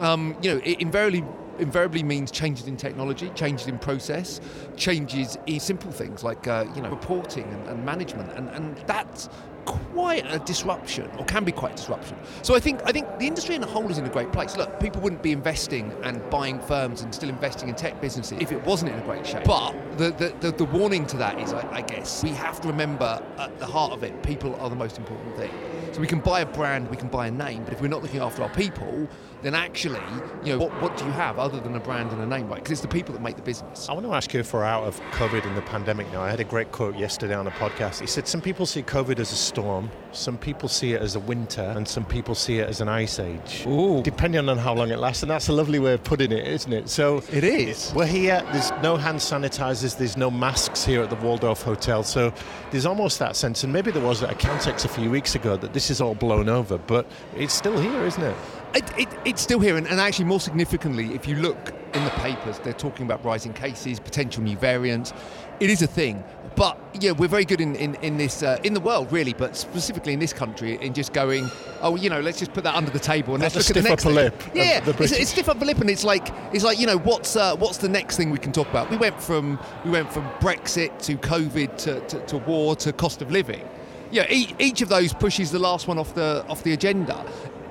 Um, 0.00 0.36
you 0.42 0.54
know, 0.54 0.60
it 0.64 0.80
invariably 0.80 1.24
invariably 1.58 2.02
means 2.02 2.30
changes 2.30 2.66
in 2.66 2.76
technology, 2.76 3.30
changes 3.34 3.66
in 3.66 3.78
process, 3.78 4.40
changes 4.76 5.38
in 5.46 5.60
simple 5.60 5.90
things 5.90 6.22
like 6.22 6.46
uh, 6.46 6.64
you 6.74 6.82
know 6.82 6.90
reporting 6.90 7.44
and, 7.44 7.68
and 7.68 7.84
management, 7.84 8.32
and, 8.32 8.48
and 8.50 8.76
that's 8.86 9.28
quite 9.64 10.24
a 10.32 10.38
disruption, 10.40 11.08
or 11.18 11.24
can 11.24 11.44
be 11.44 11.52
quite 11.52 11.72
a 11.72 11.76
disruption. 11.76 12.16
So 12.42 12.54
I 12.54 12.60
think 12.60 12.80
I 12.84 12.92
think 12.92 13.06
the 13.18 13.26
industry 13.26 13.54
in 13.54 13.62
a 13.62 13.66
whole 13.66 13.88
is 13.90 13.98
in 13.98 14.04
a 14.04 14.10
great 14.10 14.32
place. 14.32 14.56
Look, 14.56 14.80
people 14.80 15.00
wouldn't 15.00 15.22
be 15.22 15.32
investing 15.32 15.92
and 16.02 16.28
buying 16.30 16.60
firms 16.60 17.02
and 17.02 17.14
still 17.14 17.28
investing 17.28 17.68
in 17.68 17.74
tech 17.74 18.00
businesses 18.00 18.38
if 18.40 18.52
it 18.52 18.64
wasn't 18.64 18.92
in 18.92 18.98
a 18.98 19.02
great 19.02 19.26
shape. 19.26 19.44
But 19.44 19.72
the 19.98 20.10
the, 20.10 20.34
the, 20.40 20.52
the 20.52 20.64
warning 20.64 21.06
to 21.06 21.16
that 21.18 21.38
is, 21.40 21.52
I, 21.52 21.68
I 21.72 21.80
guess, 21.82 22.22
we 22.22 22.30
have 22.30 22.60
to 22.62 22.68
remember 22.68 23.22
at 23.38 23.58
the 23.58 23.66
heart 23.66 23.92
of 23.92 24.02
it, 24.02 24.22
people 24.22 24.54
are 24.56 24.68
the 24.68 24.76
most 24.76 24.98
important 24.98 25.36
thing. 25.36 25.52
So 25.92 26.00
we 26.00 26.06
can 26.06 26.20
buy 26.20 26.40
a 26.40 26.46
brand, 26.46 26.90
we 26.90 26.96
can 26.96 27.08
buy 27.08 27.26
a 27.26 27.30
name, 27.30 27.64
but 27.64 27.72
if 27.72 27.82
we're 27.82 27.88
not 27.88 28.02
looking 28.02 28.20
after 28.20 28.42
our 28.42 28.48
people, 28.50 29.08
then 29.42 29.54
actually, 29.54 30.00
you 30.44 30.52
know, 30.52 30.58
what, 30.58 30.82
what 30.82 30.96
do 30.96 31.04
you 31.04 31.10
have 31.10 31.38
other 31.38 31.60
than 31.60 31.74
a 31.74 31.80
brand 31.80 32.12
and 32.12 32.22
a 32.22 32.26
name, 32.26 32.48
right? 32.48 32.56
Because 32.56 32.72
it's 32.72 32.80
the 32.80 32.88
people 32.88 33.12
that 33.12 33.20
make 33.20 33.36
the 33.36 33.42
business. 33.42 33.88
I 33.88 33.92
want 33.92 34.06
to 34.06 34.14
ask 34.14 34.32
you 34.32 34.40
if 34.40 34.52
we're 34.54 34.64
out 34.64 34.84
of 34.84 35.00
COVID 35.12 35.44
and 35.44 35.56
the 35.56 35.62
pandemic 35.62 36.10
now. 36.12 36.22
I 36.22 36.30
had 36.30 36.40
a 36.40 36.44
great 36.44 36.70
quote 36.70 36.96
yesterday 36.96 37.34
on 37.34 37.46
a 37.46 37.50
podcast. 37.50 38.00
He 38.00 38.06
said, 38.06 38.28
Some 38.28 38.40
people 38.40 38.66
see 38.66 38.82
COVID 38.82 39.18
as 39.18 39.32
a 39.32 39.36
storm, 39.36 39.90
some 40.12 40.38
people 40.38 40.68
see 40.68 40.92
it 40.92 41.02
as 41.02 41.16
a 41.16 41.20
winter, 41.20 41.72
and 41.76 41.86
some 41.86 42.04
people 42.04 42.34
see 42.34 42.58
it 42.58 42.68
as 42.68 42.80
an 42.80 42.88
ice 42.88 43.18
age. 43.18 43.64
Ooh. 43.66 44.02
Depending 44.02 44.48
on 44.48 44.58
how 44.58 44.74
long 44.74 44.90
it 44.90 44.98
lasts. 44.98 45.22
And 45.22 45.30
that's 45.30 45.48
a 45.48 45.52
lovely 45.52 45.78
way 45.78 45.94
of 45.94 46.04
putting 46.04 46.32
it, 46.32 46.46
isn't 46.46 46.72
it? 46.72 46.88
So 46.88 47.22
It 47.32 47.44
is. 47.44 47.92
We're 47.94 48.06
here, 48.06 48.42
there's 48.52 48.70
no 48.82 48.96
hand 48.96 49.18
sanitizers, 49.18 49.96
there's 49.96 50.16
no 50.16 50.30
masks 50.30 50.84
here 50.84 51.02
at 51.02 51.10
the 51.10 51.16
Waldorf 51.16 51.62
Hotel. 51.62 52.02
So 52.04 52.32
there's 52.70 52.86
almost 52.86 53.18
that 53.18 53.36
sense, 53.36 53.64
and 53.64 53.72
maybe 53.72 53.90
there 53.90 54.02
was 54.02 54.22
at 54.22 54.30
Accountex 54.36 54.84
a 54.84 54.88
few 54.88 55.10
weeks 55.10 55.34
ago 55.34 55.56
that 55.56 55.72
this 55.72 55.90
is 55.90 56.00
all 56.00 56.14
blown 56.14 56.48
over, 56.48 56.78
but 56.78 57.06
it's 57.36 57.54
still 57.54 57.78
here, 57.78 58.04
isn't 58.04 58.22
it? 58.22 58.36
It, 58.74 58.98
it, 58.98 59.08
it's 59.24 59.42
still 59.42 59.60
here, 59.60 59.76
and, 59.76 59.86
and 59.86 60.00
actually, 60.00 60.24
more 60.24 60.40
significantly, 60.40 61.14
if 61.14 61.28
you 61.28 61.36
look 61.36 61.74
in 61.94 62.04
the 62.04 62.10
papers, 62.10 62.58
they're 62.60 62.72
talking 62.72 63.04
about 63.04 63.22
rising 63.24 63.52
cases, 63.52 64.00
potential 64.00 64.42
new 64.42 64.56
variants. 64.56 65.12
It 65.60 65.68
is 65.68 65.82
a 65.82 65.86
thing, 65.86 66.24
but 66.56 66.78
yeah, 67.00 67.12
we're 67.12 67.28
very 67.28 67.44
good 67.44 67.60
in 67.60 67.76
in, 67.76 67.94
in 67.96 68.16
this 68.16 68.42
uh, 68.42 68.58
in 68.64 68.74
the 68.74 68.80
world, 68.80 69.12
really, 69.12 69.34
but 69.34 69.56
specifically 69.56 70.12
in 70.12 70.18
this 70.18 70.32
country, 70.32 70.76
in 70.80 70.94
just 70.94 71.12
going, 71.12 71.50
oh, 71.82 71.96
you 71.96 72.08
know, 72.10 72.20
let's 72.20 72.38
just 72.38 72.52
put 72.52 72.64
that 72.64 72.74
under 72.74 72.90
the 72.90 72.98
table 72.98 73.34
and 73.34 73.42
Not 73.42 73.54
let's 73.54 73.68
look 73.68 73.76
at 73.76 73.82
the 73.82 73.88
stiff 73.88 73.90
next 73.90 74.06
upper 74.06 74.14
thing. 74.14 74.48
lip 74.48 74.54
Yeah, 74.54 74.82
it's, 74.86 75.12
it's 75.12 75.30
stiff 75.30 75.48
upper 75.48 75.64
lip, 75.64 75.78
and 75.78 75.90
it's 75.90 76.04
like 76.04 76.28
it's 76.52 76.64
like 76.64 76.80
you 76.80 76.86
know, 76.86 76.98
what's 76.98 77.36
uh, 77.36 77.54
what's 77.56 77.78
the 77.78 77.88
next 77.88 78.16
thing 78.16 78.30
we 78.30 78.38
can 78.38 78.52
talk 78.52 78.68
about? 78.70 78.90
We 78.90 78.96
went 78.96 79.20
from 79.20 79.58
we 79.84 79.90
went 79.90 80.12
from 80.12 80.24
Brexit 80.40 80.98
to 81.02 81.16
COVID 81.16 81.76
to, 81.78 82.00
to, 82.00 82.26
to 82.26 82.38
war 82.38 82.74
to 82.76 82.92
cost 82.92 83.22
of 83.22 83.30
living. 83.30 83.68
Yeah, 84.10 84.26
each, 84.28 84.54
each 84.58 84.82
of 84.82 84.88
those 84.88 85.14
pushes 85.14 85.50
the 85.52 85.58
last 85.58 85.88
one 85.88 85.98
off 85.98 86.14
the 86.14 86.44
off 86.48 86.62
the 86.62 86.72
agenda. 86.72 87.24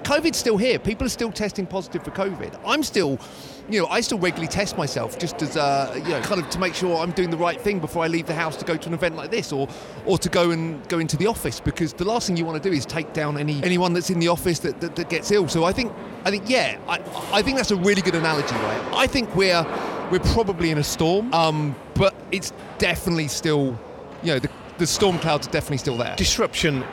COVID's 0.03 0.37
still 0.37 0.57
here. 0.57 0.79
People 0.79 1.05
are 1.05 1.09
still 1.09 1.31
testing 1.31 1.65
positive 1.65 2.03
for 2.03 2.11
COVID. 2.11 2.59
I'm 2.65 2.83
still, 2.83 3.19
you 3.69 3.81
know, 3.81 3.87
I 3.87 4.01
still 4.01 4.17
regularly 4.17 4.47
test 4.47 4.77
myself 4.77 5.17
just 5.17 5.41
as, 5.41 5.57
uh, 5.57 5.93
you 5.95 6.09
know, 6.09 6.21
kind 6.21 6.41
of 6.41 6.49
to 6.49 6.59
make 6.59 6.75
sure 6.75 6.97
I'm 6.97 7.11
doing 7.11 7.29
the 7.29 7.37
right 7.37 7.59
thing 7.59 7.79
before 7.79 8.03
I 8.03 8.07
leave 8.07 8.25
the 8.25 8.33
house 8.33 8.57
to 8.57 8.65
go 8.65 8.75
to 8.77 8.87
an 8.87 8.93
event 8.93 9.15
like 9.15 9.31
this, 9.31 9.51
or, 9.51 9.67
or 10.05 10.17
to 10.17 10.29
go 10.29 10.51
and 10.51 10.87
go 10.89 10.99
into 10.99 11.17
the 11.17 11.27
office 11.27 11.59
because 11.59 11.93
the 11.93 12.05
last 12.05 12.27
thing 12.27 12.37
you 12.37 12.45
want 12.45 12.61
to 12.61 12.69
do 12.69 12.75
is 12.75 12.85
take 12.85 13.13
down 13.13 13.37
any 13.37 13.63
anyone 13.63 13.93
that's 13.93 14.09
in 14.09 14.19
the 14.19 14.27
office 14.27 14.59
that, 14.59 14.81
that, 14.81 14.95
that 14.95 15.09
gets 15.09 15.31
ill. 15.31 15.47
So 15.47 15.63
I 15.63 15.71
think, 15.71 15.93
I 16.25 16.31
think, 16.31 16.49
yeah, 16.49 16.77
I, 16.87 16.99
I 17.31 17.41
think 17.41 17.57
that's 17.57 17.71
a 17.71 17.75
really 17.75 18.01
good 18.01 18.15
analogy, 18.15 18.55
right? 18.55 18.93
I 18.93 19.07
think 19.07 19.33
we're 19.35 19.65
we're 20.11 20.19
probably 20.19 20.71
in 20.71 20.77
a 20.77 20.83
storm, 20.83 21.33
um, 21.33 21.75
but 21.95 22.13
it's 22.31 22.51
definitely 22.79 23.29
still, 23.29 23.79
you 24.23 24.33
know, 24.33 24.39
the, 24.39 24.49
the 24.77 24.87
storm 24.87 25.17
clouds 25.19 25.47
are 25.47 25.51
definitely 25.51 25.77
still 25.77 25.95
there. 25.95 26.15
disruption 26.17 26.83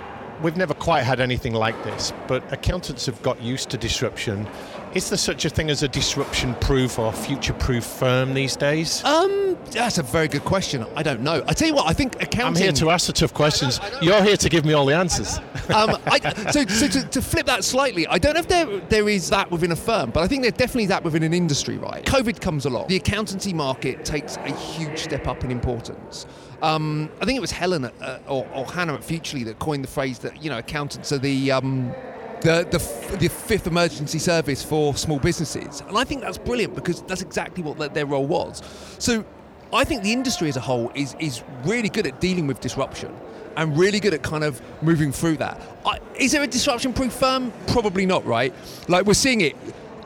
we've 0.42 0.56
never 0.56 0.74
quite 0.74 1.02
had 1.02 1.20
anything 1.20 1.52
like 1.52 1.82
this 1.84 2.12
but 2.26 2.42
accountants 2.52 3.06
have 3.06 3.20
got 3.22 3.40
used 3.42 3.70
to 3.70 3.76
disruption 3.76 4.46
is 4.94 5.08
there 5.10 5.18
such 5.18 5.44
a 5.44 5.50
thing 5.50 5.70
as 5.70 5.82
a 5.82 5.88
disruption 5.88 6.54
proof 6.56 6.98
or 6.98 7.12
future 7.12 7.52
proof 7.54 7.84
firm 7.84 8.34
these 8.34 8.56
days 8.56 9.04
Um, 9.04 9.56
that's 9.70 9.98
a 9.98 10.02
very 10.02 10.28
good 10.28 10.44
question. 10.44 10.86
I 10.96 11.02
don't 11.02 11.20
know. 11.20 11.42
I 11.46 11.52
tell 11.52 11.68
you 11.68 11.74
what, 11.74 11.88
I 11.88 11.92
think 11.92 12.14
accounting. 12.22 12.46
i'm 12.46 12.54
here 12.56 12.72
to 12.72 12.90
ask 12.90 13.06
the 13.06 13.12
tough 13.12 13.34
questions 13.34 13.80
you're 14.00 14.22
here 14.22 14.36
to 14.36 14.48
give 14.48 14.64
me 14.64 14.72
all 14.72 14.86
the 14.86 14.94
answers 14.94 15.38
um, 15.74 15.96
I, 16.06 16.18
so, 16.50 16.64
so 16.66 16.88
to, 16.88 17.08
to 17.08 17.22
flip 17.22 17.46
that 17.46 17.64
slightly, 17.64 18.06
I 18.06 18.18
don't 18.18 18.34
know 18.34 18.40
if 18.40 18.48
there 18.48 18.80
there 18.88 19.08
is 19.08 19.28
that 19.30 19.50
within 19.50 19.72
a 19.72 19.76
firm, 19.76 20.10
but 20.10 20.22
I 20.22 20.26
think 20.28 20.42
there's 20.42 20.54
definitely 20.54 20.86
that 20.86 21.04
within 21.04 21.22
an 21.22 21.34
industry. 21.34 21.76
Right? 21.76 22.04
COVID 22.06 22.40
comes 22.40 22.64
along, 22.64 22.88
the 22.88 22.96
accountancy 22.96 23.52
market 23.52 24.04
takes 24.04 24.36
a 24.36 24.52
huge 24.54 24.98
step 24.98 25.26
up 25.26 25.44
in 25.44 25.50
importance. 25.50 26.26
Um, 26.62 27.08
I 27.20 27.24
think 27.24 27.36
it 27.36 27.40
was 27.40 27.52
Helen 27.52 27.84
uh, 27.84 28.18
or, 28.26 28.46
or 28.54 28.66
Hannah 28.66 28.94
at 28.94 29.02
Futrli 29.02 29.44
that 29.44 29.58
coined 29.58 29.84
the 29.84 29.88
phrase 29.88 30.18
that 30.20 30.42
you 30.42 30.50
know 30.50 30.58
accountants 30.58 31.12
are 31.12 31.18
the 31.18 31.52
um, 31.52 31.92
the, 32.40 32.66
the, 32.70 33.16
the 33.16 33.28
fifth 33.28 33.66
emergency 33.66 34.18
service 34.18 34.62
for 34.62 34.94
small 34.94 35.18
businesses. 35.18 35.82
And 35.88 35.98
I 35.98 36.04
think 36.04 36.20
that's 36.20 36.38
brilliant 36.38 36.74
because 36.74 37.02
that's 37.02 37.22
exactly 37.22 37.62
what 37.64 37.78
their- 37.78 37.88
their 37.88 38.06
role 38.06 38.26
was. 38.26 38.62
So 39.00 39.24
I 39.72 39.82
think 39.84 40.02
the 40.04 40.12
industry 40.12 40.48
as 40.48 40.56
a 40.56 40.60
whole 40.60 40.92
is, 40.94 41.16
is 41.18 41.42
really 41.64 41.88
good 41.88 42.06
at 42.06 42.20
dealing 42.20 42.46
with 42.46 42.60
disruption. 42.60 43.12
and 43.56 43.76
really 43.76 43.98
good 43.98 44.14
at 44.14 44.22
kind 44.22 44.44
of 44.44 44.62
moving 44.82 45.10
through 45.10 45.36
that. 45.38 45.60
I, 45.84 45.98
is 46.16 46.30
there 46.30 46.44
a 46.44 46.46
disruption 46.46 46.92
proof 46.92 47.12
firm? 47.12 47.52
Probably 47.66 48.06
not, 48.06 48.24
right? 48.24 48.54
Like 48.86 49.04
we're 49.04 49.14
seeing 49.14 49.40
it. 49.40 49.56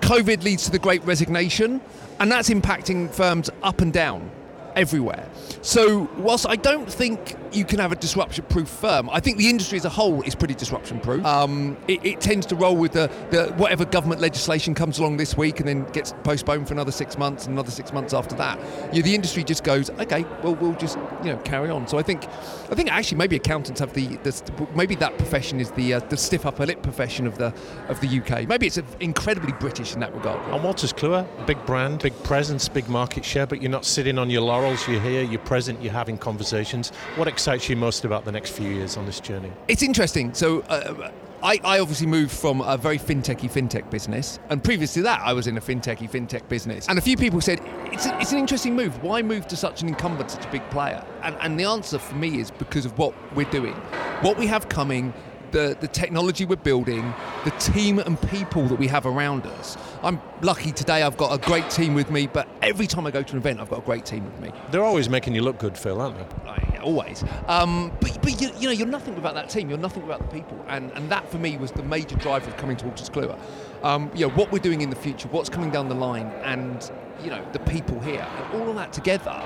COVID 0.00 0.42
leads 0.42 0.64
to 0.64 0.70
the 0.70 0.78
great 0.78 1.04
resignation, 1.04 1.82
and 2.18 2.32
that's 2.32 2.48
impacting 2.48 3.10
firms 3.12 3.50
up 3.62 3.82
and 3.82 3.92
down 3.92 4.30
everywhere. 4.76 5.28
So, 5.62 6.08
whilst 6.18 6.46
I 6.46 6.56
don't 6.56 6.90
think 6.90 7.36
you 7.54 7.64
can 7.64 7.78
have 7.78 7.92
a 7.92 7.96
disruption 7.96 8.44
proof 8.48 8.68
firm, 8.68 9.08
I 9.10 9.20
think 9.20 9.38
the 9.38 9.48
industry 9.48 9.78
as 9.78 9.84
a 9.84 9.90
whole 9.90 10.22
is 10.22 10.34
pretty 10.34 10.54
disruption 10.54 11.00
proof. 11.00 11.24
Um, 11.24 11.76
it, 11.88 12.04
it, 12.04 12.20
tends 12.20 12.46
to 12.46 12.54
roll 12.54 12.76
with 12.76 12.92
the, 12.92 13.10
the, 13.30 13.52
whatever 13.56 13.84
government 13.84 14.20
legislation 14.20 14.74
comes 14.74 14.98
along 14.98 15.16
this 15.16 15.36
week 15.36 15.58
and 15.58 15.68
then 15.68 15.84
gets 15.90 16.14
postponed 16.22 16.68
for 16.68 16.74
another 16.74 16.92
six 16.92 17.18
months 17.18 17.46
and 17.46 17.54
another 17.54 17.70
six 17.70 17.92
months 17.92 18.14
after 18.14 18.34
that. 18.36 18.60
The 18.92 19.14
industry 19.14 19.42
just 19.42 19.64
goes, 19.64 19.90
okay, 19.90 20.24
well, 20.42 20.54
we'll 20.54 20.74
just 20.74 20.98
you 21.24 21.32
know 21.32 21.38
carry 21.38 21.70
on. 21.70 21.88
So 21.88 21.98
I 21.98 22.02
think, 22.02 22.24
I 22.70 22.74
think 22.74 22.92
actually 22.92 23.18
maybe 23.18 23.36
accountants 23.36 23.80
have 23.80 23.92
the, 23.92 24.06
the 24.18 24.68
maybe 24.74 24.94
that 24.96 25.16
profession 25.18 25.60
is 25.60 25.70
the 25.72 25.94
uh, 25.94 26.00
the 26.00 26.16
stiff 26.16 26.46
upper 26.46 26.66
lip 26.66 26.82
profession 26.82 27.26
of 27.26 27.38
the 27.38 27.52
of 27.88 28.00
the 28.00 28.20
UK. 28.20 28.48
Maybe 28.48 28.66
it's 28.66 28.78
incredibly 29.00 29.52
British 29.52 29.94
in 29.94 30.00
that 30.00 30.14
regard. 30.14 30.40
And 30.52 30.62
Wolters 30.62 30.92
Kluwer, 30.92 31.26
big 31.46 31.64
brand, 31.66 32.00
big 32.00 32.14
presence, 32.22 32.68
big 32.68 32.88
market 32.88 33.24
share, 33.24 33.46
but 33.46 33.60
you're 33.60 33.70
not 33.70 33.84
sitting 33.84 34.18
on 34.18 34.30
your 34.30 34.42
laurels. 34.42 34.86
You're 34.86 35.00
here, 35.00 35.22
you're 35.22 35.40
present, 35.40 35.82
you're 35.82 35.92
having 35.92 36.18
conversations. 36.18 36.90
What 37.16 37.28
excites 37.42 37.68
you 37.68 37.74
most 37.74 38.04
about 38.04 38.24
the 38.24 38.30
next 38.30 38.52
few 38.52 38.68
years 38.68 38.96
on 38.96 39.04
this 39.04 39.18
journey? 39.18 39.50
It's 39.66 39.82
interesting. 39.82 40.32
So. 40.32 40.60
Uh, 40.60 41.10
I, 41.44 41.58
I, 41.64 41.80
obviously 41.80 42.06
moved 42.06 42.30
from 42.30 42.60
a 42.60 42.76
very 42.76 43.00
fintechy 43.00 43.50
fintech 43.50 43.90
business, 43.90 44.38
and 44.48 44.62
previous 44.62 44.94
to 44.94 45.02
that, 45.02 45.22
I 45.22 45.32
was 45.32 45.48
in 45.48 45.56
a 45.56 45.60
fintechy 45.60 46.08
fintech 46.08 46.48
business. 46.48 46.86
And 46.88 47.00
a 47.00 47.02
few 47.02 47.16
people 47.16 47.40
said 47.40 47.60
it's, 47.86 48.06
a, 48.06 48.16
it's 48.20 48.30
an 48.30 48.38
interesting 48.38 48.76
move. 48.76 49.02
Why 49.02 49.22
move 49.22 49.48
to 49.48 49.56
such 49.56 49.82
an 49.82 49.88
incumbent, 49.88 50.30
such 50.30 50.44
a 50.44 50.50
big 50.52 50.62
player? 50.70 51.04
And, 51.24 51.36
and 51.40 51.58
the 51.58 51.64
answer 51.64 51.98
for 51.98 52.14
me 52.14 52.38
is 52.38 52.52
because 52.52 52.86
of 52.86 52.96
what 52.96 53.12
we're 53.34 53.50
doing, 53.50 53.74
what 54.20 54.38
we 54.38 54.46
have 54.46 54.68
coming, 54.68 55.12
the, 55.52 55.76
the 55.80 55.88
technology 55.88 56.44
we're 56.44 56.56
building, 56.56 57.14
the 57.44 57.50
team 57.52 57.98
and 57.98 58.20
people 58.22 58.66
that 58.68 58.78
we 58.78 58.88
have 58.88 59.06
around 59.06 59.46
us. 59.46 59.76
I'm 60.02 60.20
lucky 60.40 60.72
today 60.72 61.02
I've 61.02 61.16
got 61.16 61.32
a 61.32 61.38
great 61.38 61.70
team 61.70 61.94
with 61.94 62.10
me, 62.10 62.26
but 62.26 62.48
every 62.62 62.86
time 62.86 63.06
I 63.06 63.10
go 63.10 63.22
to 63.22 63.32
an 63.32 63.38
event, 63.38 63.60
I've 63.60 63.70
got 63.70 63.78
a 63.78 63.82
great 63.82 64.04
team 64.04 64.24
with 64.24 64.40
me. 64.40 64.50
They're 64.70 64.84
always 64.84 65.08
making 65.08 65.34
you 65.34 65.42
look 65.42 65.58
good, 65.58 65.78
Phil, 65.78 66.00
aren't 66.00 66.16
they? 66.16 66.50
Uh, 66.50 66.82
always. 66.82 67.24
Um, 67.46 67.92
but 68.00 68.20
but 68.22 68.40
you, 68.40 68.50
you, 68.58 68.66
know, 68.66 68.72
you're 68.72 68.86
nothing 68.86 69.14
without 69.14 69.34
that 69.34 69.48
team, 69.48 69.68
you're 69.68 69.78
nothing 69.78 70.02
without 70.02 70.20
the 70.20 70.34
people. 70.34 70.62
And, 70.68 70.90
and 70.92 71.10
that 71.10 71.30
for 71.30 71.38
me 71.38 71.56
was 71.56 71.72
the 71.72 71.82
major 71.82 72.16
driver 72.16 72.50
of 72.50 72.56
coming 72.56 72.76
to 72.78 72.84
Wolters 72.84 73.10
Kluwer. 73.10 73.38
Um, 73.84 74.10
you 74.14 74.26
know, 74.26 74.34
what 74.34 74.50
we're 74.52 74.58
doing 74.58 74.80
in 74.80 74.90
the 74.90 74.96
future, 74.96 75.28
what's 75.28 75.48
coming 75.48 75.70
down 75.70 75.88
the 75.88 75.94
line, 75.94 76.26
and 76.42 76.90
you 77.22 77.30
know, 77.30 77.44
the 77.52 77.60
people 77.60 78.00
here. 78.00 78.26
And 78.36 78.60
all 78.60 78.68
of 78.68 78.76
that 78.76 78.92
together, 78.92 79.42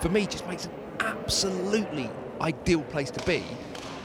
for 0.00 0.08
me, 0.08 0.26
just 0.26 0.46
makes 0.46 0.66
an 0.66 0.72
absolutely 1.00 2.10
ideal 2.40 2.82
place 2.82 3.10
to 3.10 3.24
be 3.24 3.42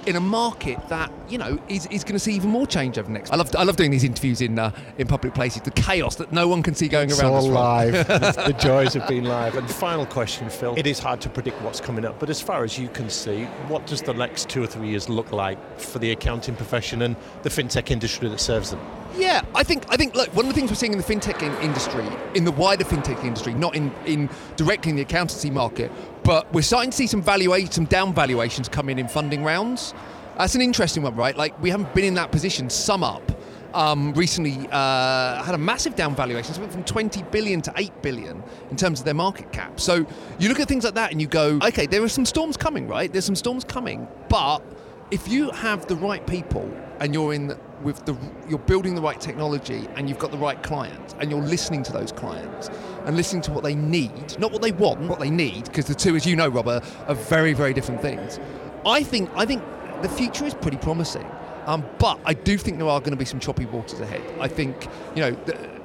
in 0.06 0.16
a 0.16 0.20
market 0.20 0.80
that 0.90 1.12
you 1.30 1.38
know 1.38 1.60
is, 1.68 1.86
is 1.88 2.04
going 2.04 2.14
to 2.14 2.20
see 2.20 2.34
even 2.34 2.50
more 2.50 2.68
change 2.68 2.98
over 2.98 3.08
the 3.08 3.14
next. 3.14 3.32
I 3.32 3.36
love 3.36 3.56
I 3.56 3.64
love 3.64 3.76
doing 3.76 3.92
these 3.92 4.04
interviews 4.04 4.42
in 4.42 4.60
uh, 4.60 4.72
in 4.98 5.08
public 5.08 5.34
places. 5.34 5.62
The 5.62 5.72
chaos 5.72 6.16
that 6.16 6.32
no 6.32 6.48
one 6.48 6.64
can 6.64 6.76
see 6.76 6.88
going 6.88 7.10
it's 7.10 7.20
around. 7.20 7.34
All 7.34 7.50
live. 7.50 8.08
the 8.08 8.56
joys 8.60 8.96
of 8.96 9.08
being 9.08 9.24
live. 9.24 9.56
And 9.56 9.70
final 9.70 10.06
question, 10.06 10.50
Phil. 10.50 10.76
It 10.78 10.88
is 10.88 11.00
hard 11.00 11.22
to 11.22 11.30
predict 11.30 11.62
what's 11.62 11.80
coming 11.80 12.06
up, 12.06 12.20
but 12.20 12.30
as 12.30 12.42
far 12.42 12.64
as 12.64 12.78
you 12.78 12.90
can 12.90 13.10
see, 13.10 13.46
what 13.68 13.86
does 13.88 14.02
the 14.02 14.14
next 14.14 14.50
two 14.50 14.64
or 14.64 14.68
three 14.68 14.90
years 14.90 15.10
look 15.10 15.32
like 15.32 15.80
for 15.80 16.00
the 16.00 16.12
accounting 16.12 16.56
profession 16.56 17.02
and 17.02 17.16
the 17.44 17.50
fintech 17.50 17.92
industry 17.92 18.30
that 18.30 18.40
serves 18.40 18.72
them? 18.72 18.80
Yeah, 19.18 19.42
I 19.54 19.64
think 19.64 19.86
I 19.90 19.98
think 19.98 20.16
look, 20.16 20.36
one 20.36 20.46
of 20.46 20.54
the 20.54 20.60
things 20.60 20.72
we're 20.72 20.76
seeing 20.76 20.94
in 20.94 20.98
the 20.98 21.04
fintech 21.04 21.42
in 21.44 21.54
industry, 21.62 22.06
in 22.34 22.46
the 22.46 22.52
wider 22.52 22.84
fintech 22.84 23.24
industry, 23.24 23.54
not 23.54 23.76
in, 23.76 23.92
in 24.06 24.30
directly 24.56 24.90
in 24.90 24.96
the 24.96 25.04
accountancy 25.04 25.52
market, 25.52 25.92
but 26.24 26.52
we're 26.54 26.62
starting 26.62 26.92
to 26.92 26.98
see 26.98 27.08
some 27.08 27.22
valuation, 27.22 27.72
some 27.72 27.86
down 27.86 28.14
valuations 28.14 28.70
come 28.70 28.90
in 28.90 29.00
in 29.00 29.08
funding 29.08 29.44
rounds. 29.44 29.94
That's 30.38 30.56
an 30.56 30.62
interesting 30.62 31.04
one, 31.04 31.16
right? 31.16 31.36
Like 31.36 31.60
we 31.62 31.70
haven't 31.70 31.94
been 31.94 32.06
in 32.06 32.16
that 32.16 32.32
position. 32.32 32.68
SumUp 32.68 33.36
um, 33.74 34.14
recently 34.14 34.68
uh, 34.72 35.44
had 35.44 35.56
a 35.56 35.58
massive 35.58 35.96
down 35.96 36.16
valuation. 36.16 36.54
It 36.56 36.60
went 36.60 36.72
from 36.72 36.84
20 36.84 37.24
billion 37.24 37.62
to 37.64 37.74
8 37.76 38.02
billion 38.02 38.44
in 38.70 38.78
terms 38.78 39.00
of 39.00 39.06
their 39.06 39.14
market 39.14 39.52
cap. 39.52 39.80
So 39.80 40.06
you 40.40 40.50
look 40.50 40.60
at 40.60 40.68
things 40.68 40.84
like 40.84 40.96
that 40.96 41.12
and 41.12 41.22
you 41.22 41.28
go, 41.28 41.60
okay, 41.64 41.86
there 41.86 42.04
are 42.04 42.10
some 42.10 42.26
storms 42.26 42.58
coming, 42.58 42.88
right? 42.88 43.12
There's 43.12 43.26
some 43.26 43.36
storms 43.36 43.64
coming, 43.64 44.08
but 44.30 44.64
if 45.12 45.28
you 45.28 45.52
have 45.52 45.86
the 45.88 45.96
right 45.96 46.26
people 46.26 46.72
and 47.00 47.14
you're 47.14 47.34
in 47.34 47.56
with 47.84 48.06
the 48.06 48.18
you're 48.50 48.60
building 48.60 48.96
the 48.96 49.02
right 49.02 49.20
technology 49.20 49.88
and 49.96 50.08
you've 50.08 50.18
got 50.18 50.32
the 50.32 50.38
right 50.38 50.64
clients 50.64 51.16
and 51.20 51.30
you're 51.30 51.42
listening 51.42 51.84
to 51.84 51.92
those 51.92 52.12
clients 52.12 52.70
and 53.06 53.16
listening 53.16 53.42
to 53.44 53.52
what 53.52 53.64
they 53.64 53.76
need, 53.76 54.40
not 54.40 54.52
what 54.52 54.62
they 54.62 54.72
want, 54.72 55.02
what 55.02 55.20
they 55.20 55.30
need, 55.30 55.66
because 55.66 55.86
the 55.86 55.96
two, 55.96 56.16
as 56.16 56.26
you 56.26 56.36
know, 56.36 56.48
Robert, 56.48 56.84
are 57.08 57.16
very, 57.16 57.54
very 57.54 57.74
different 57.74 58.02
things. 58.02 58.40
I 58.86 59.04
think 59.04 59.30
I 59.36 59.46
think 59.46 59.64
the 60.02 60.10
future 60.10 60.46
is 60.46 60.54
pretty 60.54 60.78
promising. 60.78 61.26
Um, 61.66 61.86
but 61.98 62.20
I 62.26 62.34
do 62.34 62.58
think 62.58 62.78
there 62.78 62.90
are 62.90 63.00
going 63.00 63.12
to 63.12 63.18
be 63.18 63.26
some 63.26 63.40
choppy 63.40 63.66
waters 63.66 64.00
ahead. 64.02 64.22
I 64.40 64.50
think, 64.50 64.88
you 65.16 65.22
know, 65.22 65.32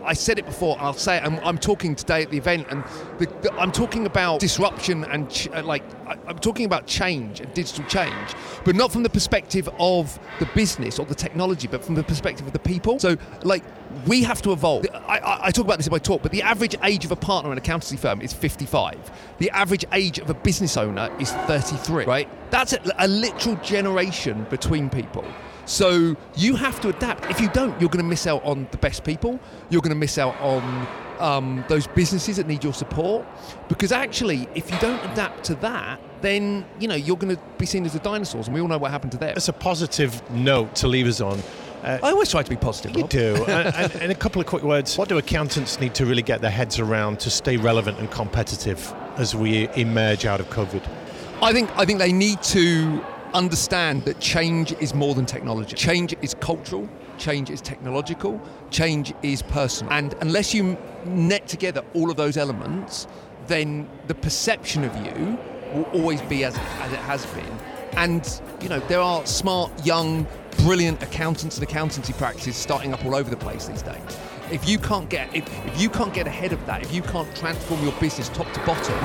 I 0.09 0.15
said 0.15 0.39
it 0.39 0.47
before, 0.47 0.79
I'll 0.81 0.95
say 0.95 1.19
it, 1.19 1.23
I'm, 1.23 1.39
I'm 1.41 1.59
talking 1.59 1.95
today 1.95 2.23
at 2.23 2.31
the 2.31 2.39
event, 2.39 2.67
and 2.71 2.83
the, 3.19 3.27
the, 3.43 3.53
I'm 3.59 3.71
talking 3.71 4.07
about 4.07 4.41
disruption 4.41 5.05
and 5.05 5.31
ch- 5.31 5.49
uh, 5.49 5.63
like, 5.63 5.83
I, 6.07 6.17
am 6.31 6.39
talking 6.39 6.65
about 6.65 6.87
change 6.87 7.41
and 7.41 7.53
digital 7.53 7.85
change, 7.85 8.35
but 8.65 8.75
not 8.75 8.91
from 8.91 9.03
the 9.03 9.11
perspective 9.11 9.69
of 9.79 10.19
the 10.39 10.47
business 10.55 10.99
or 10.99 11.05
the 11.05 11.15
technology, 11.15 11.69
but 11.69 11.85
from 11.85 11.95
the 11.95 12.03
perspective 12.03 12.47
of 12.47 12.55
the 12.55 12.59
people. 12.59 12.99
So, 12.99 13.19
like, 13.43 13.63
we 14.07 14.23
have 14.23 14.41
to 14.43 14.53
evolve. 14.53 14.87
I, 14.95 15.19
I, 15.19 15.47
I 15.49 15.51
talk 15.51 15.67
about 15.67 15.77
this 15.77 15.87
in 15.87 15.91
my 15.91 15.99
talk, 15.99 16.23
but 16.23 16.33
the 16.33 16.41
average 16.41 16.75
age 16.85 17.05
of 17.05 17.13
a 17.13 17.17
partner 17.17 17.53
in 17.53 17.59
an 17.59 17.59
accountancy 17.59 17.99
firm 17.99 18.23
is 18.23 18.33
55. 18.33 19.11
The 19.37 19.51
average 19.51 19.85
age 19.93 20.19
of 20.19 20.31
a 20.31 20.35
business 20.35 20.79
owner 20.79 21.15
is 21.21 21.33
33, 21.33 22.07
right? 22.07 22.51
That's 22.51 22.73
a, 22.73 22.81
a 22.99 23.07
literal 23.07 23.57
generation 23.57 24.47
between 24.49 24.89
people. 24.89 25.27
So 25.69 26.17
you 26.35 26.57
have 26.57 26.81
to 26.81 26.89
adapt. 26.89 27.31
If 27.31 27.41
you 27.43 27.49
don't, 27.51 27.79
you're 27.79 27.91
going 27.91 28.03
to 28.03 28.09
miss 28.09 28.27
out 28.27 28.43
on 28.43 28.67
the 28.71 28.79
best 28.79 29.05
people. 29.05 29.39
You're 29.69 29.83
going 29.83 29.91
to 29.91 29.99
miss 29.99 30.17
out 30.17 30.35
on 30.41 30.89
um, 31.19 31.63
those 31.69 31.87
businesses 31.87 32.39
that 32.39 32.47
need 32.47 32.65
your 32.65 32.73
support. 32.73 33.27
Because 33.69 33.93
actually, 33.93 34.49
if 34.55 34.71
you 34.71 34.79
don't 34.79 34.99
adapt 35.13 35.45
to 35.45 35.55
that, 35.57 36.01
then 36.23 36.65
you 36.81 36.89
know 36.89 36.95
you're 36.95 37.19
going 37.19 37.37
to 37.37 37.43
be 37.59 37.67
seen 37.67 37.85
as 37.85 37.93
the 37.93 37.99
dinosaurs, 37.99 38.47
and 38.47 38.55
we 38.55 38.63
all 38.63 38.67
know 38.67 38.79
what 38.79 38.91
happened 38.91 39.13
to 39.13 39.19
them. 39.19 39.35
It's 39.37 39.49
a 39.49 39.53
positive 39.53 40.29
note 40.31 40.75
to 40.77 40.89
leave 40.89 41.07
us 41.07 41.21
on. 41.21 41.39
Uh, 41.83 41.99
I 42.03 42.11
always 42.11 42.31
try 42.31 42.43
to 42.43 42.51
be 42.51 42.57
positive. 42.57 42.97
You 42.97 43.03
Rob. 43.03 43.11
do. 43.11 43.45
and, 43.49 43.75
and, 43.75 43.97
and, 43.97 44.13
a 44.13 44.15
couple 44.15 44.41
of 44.41 44.47
quick 44.47 44.63
words. 44.63 44.97
What 44.97 45.11
do 45.11 45.19
accountants 45.19 45.79
need 45.81 45.95
to 45.97 46.07
really 46.07 46.23
get 46.23 46.41
their 46.41 46.51
heads 46.51 46.79
around 46.79 47.21
to 47.21 47.31
stay 47.31 47.59
relevant 47.59 47.99
and 47.99 48.11
competitive 48.11 48.93
as 49.17 49.37
we 49.37 49.69
emerge 49.77 50.25
out 50.25 50.41
of 50.41 50.49
COVID? 50.49 50.83
I 51.43 51.53
think 51.53 51.71
I 51.77 51.85
think 51.85 51.99
they 51.99 52.13
need 52.13 52.43
to 52.45 53.05
understand 53.35 54.05
that 54.05 54.21
change 54.21 54.73
is 54.73 54.95
more 54.95 55.15
than 55.15 55.27
technology. 55.27 55.75
Change 55.77 56.15
is 56.23 56.35
cultural, 56.35 56.89
change 57.19 57.51
is 57.51 57.61
technological, 57.61 58.41
change 58.71 59.13
is 59.23 59.43
personal. 59.43 59.93
And 59.93 60.15
unless 60.21 60.55
you 60.55 60.77
net 61.05 61.47
together 61.49 61.83
all 61.95 62.11
of 62.11 62.17
those 62.17 62.37
elements, 62.37 63.07
then 63.47 63.89
the 64.07 64.15
perception 64.15 64.85
of 64.85 64.95
you 64.97 65.39
will 65.75 65.85
always 65.93 66.21
be 66.23 66.45
as, 66.45 66.57
as 66.57 66.93
it 66.93 66.99
has 67.01 67.27
been. 67.27 67.59
And, 67.93 68.41
you 68.61 68.69
know, 68.69 68.81
there 68.81 69.01
are 69.01 69.25
smart, 69.27 69.73
young, 69.85 70.27
brilliant 70.59 71.03
accountants 71.03 71.57
and 71.57 71.69
accountancy 71.69 72.13
practices 72.13 72.57
starting 72.57 72.93
up 72.93 73.05
all 73.05 73.15
over 73.15 73.31
the 73.31 73.37
place 73.37 73.67
these 73.67 73.83
days. 73.83 74.19
If 74.51 74.69
you 74.69 74.79
can't 74.79 75.09
get 75.11 75.35
if, 75.35 75.45
if 75.67 75.81
you 75.81 75.91
can't 75.91 76.13
get 76.13 76.27
ahead 76.27 76.53
of 76.53 76.65
that, 76.67 76.83
if 76.83 76.93
you 76.93 77.03
can't 77.03 77.35
transform 77.37 77.83
your 77.83 77.93
business 78.01 78.29
top 78.31 78.51
to 78.53 78.61
bottom, 78.65 78.99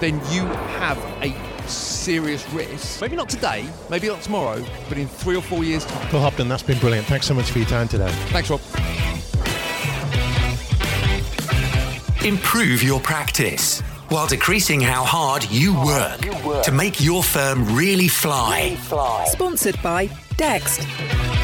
then 0.00 0.14
you 0.32 0.44
have 0.78 0.98
a 1.22 1.55
serious 1.68 2.48
risk. 2.52 3.00
Maybe 3.00 3.16
not 3.16 3.28
today, 3.28 3.66
maybe 3.90 4.08
not 4.08 4.22
tomorrow, 4.22 4.64
but 4.88 4.98
in 4.98 5.06
three 5.08 5.36
or 5.36 5.42
four 5.42 5.64
years' 5.64 5.84
time. 5.84 6.08
Phil 6.08 6.20
Hobden, 6.20 6.48
that's 6.48 6.62
been 6.62 6.78
brilliant. 6.78 7.06
Thanks 7.06 7.26
so 7.26 7.34
much 7.34 7.50
for 7.50 7.58
your 7.58 7.68
time 7.68 7.88
today. 7.88 8.10
Thanks, 8.30 8.50
Rob. 8.50 8.60
Improve 12.24 12.82
your 12.82 13.00
practice 13.00 13.80
while 14.08 14.26
decreasing 14.26 14.80
how 14.80 15.04
hard 15.04 15.48
you 15.50 15.74
work, 15.84 16.24
you 16.24 16.32
work. 16.46 16.64
to 16.64 16.72
make 16.72 17.00
your 17.00 17.22
firm 17.22 17.74
really 17.76 18.08
fly. 18.08 18.62
really 18.64 18.76
fly. 18.76 19.24
Sponsored 19.28 19.80
by 19.82 20.08
Dext. 20.36 21.35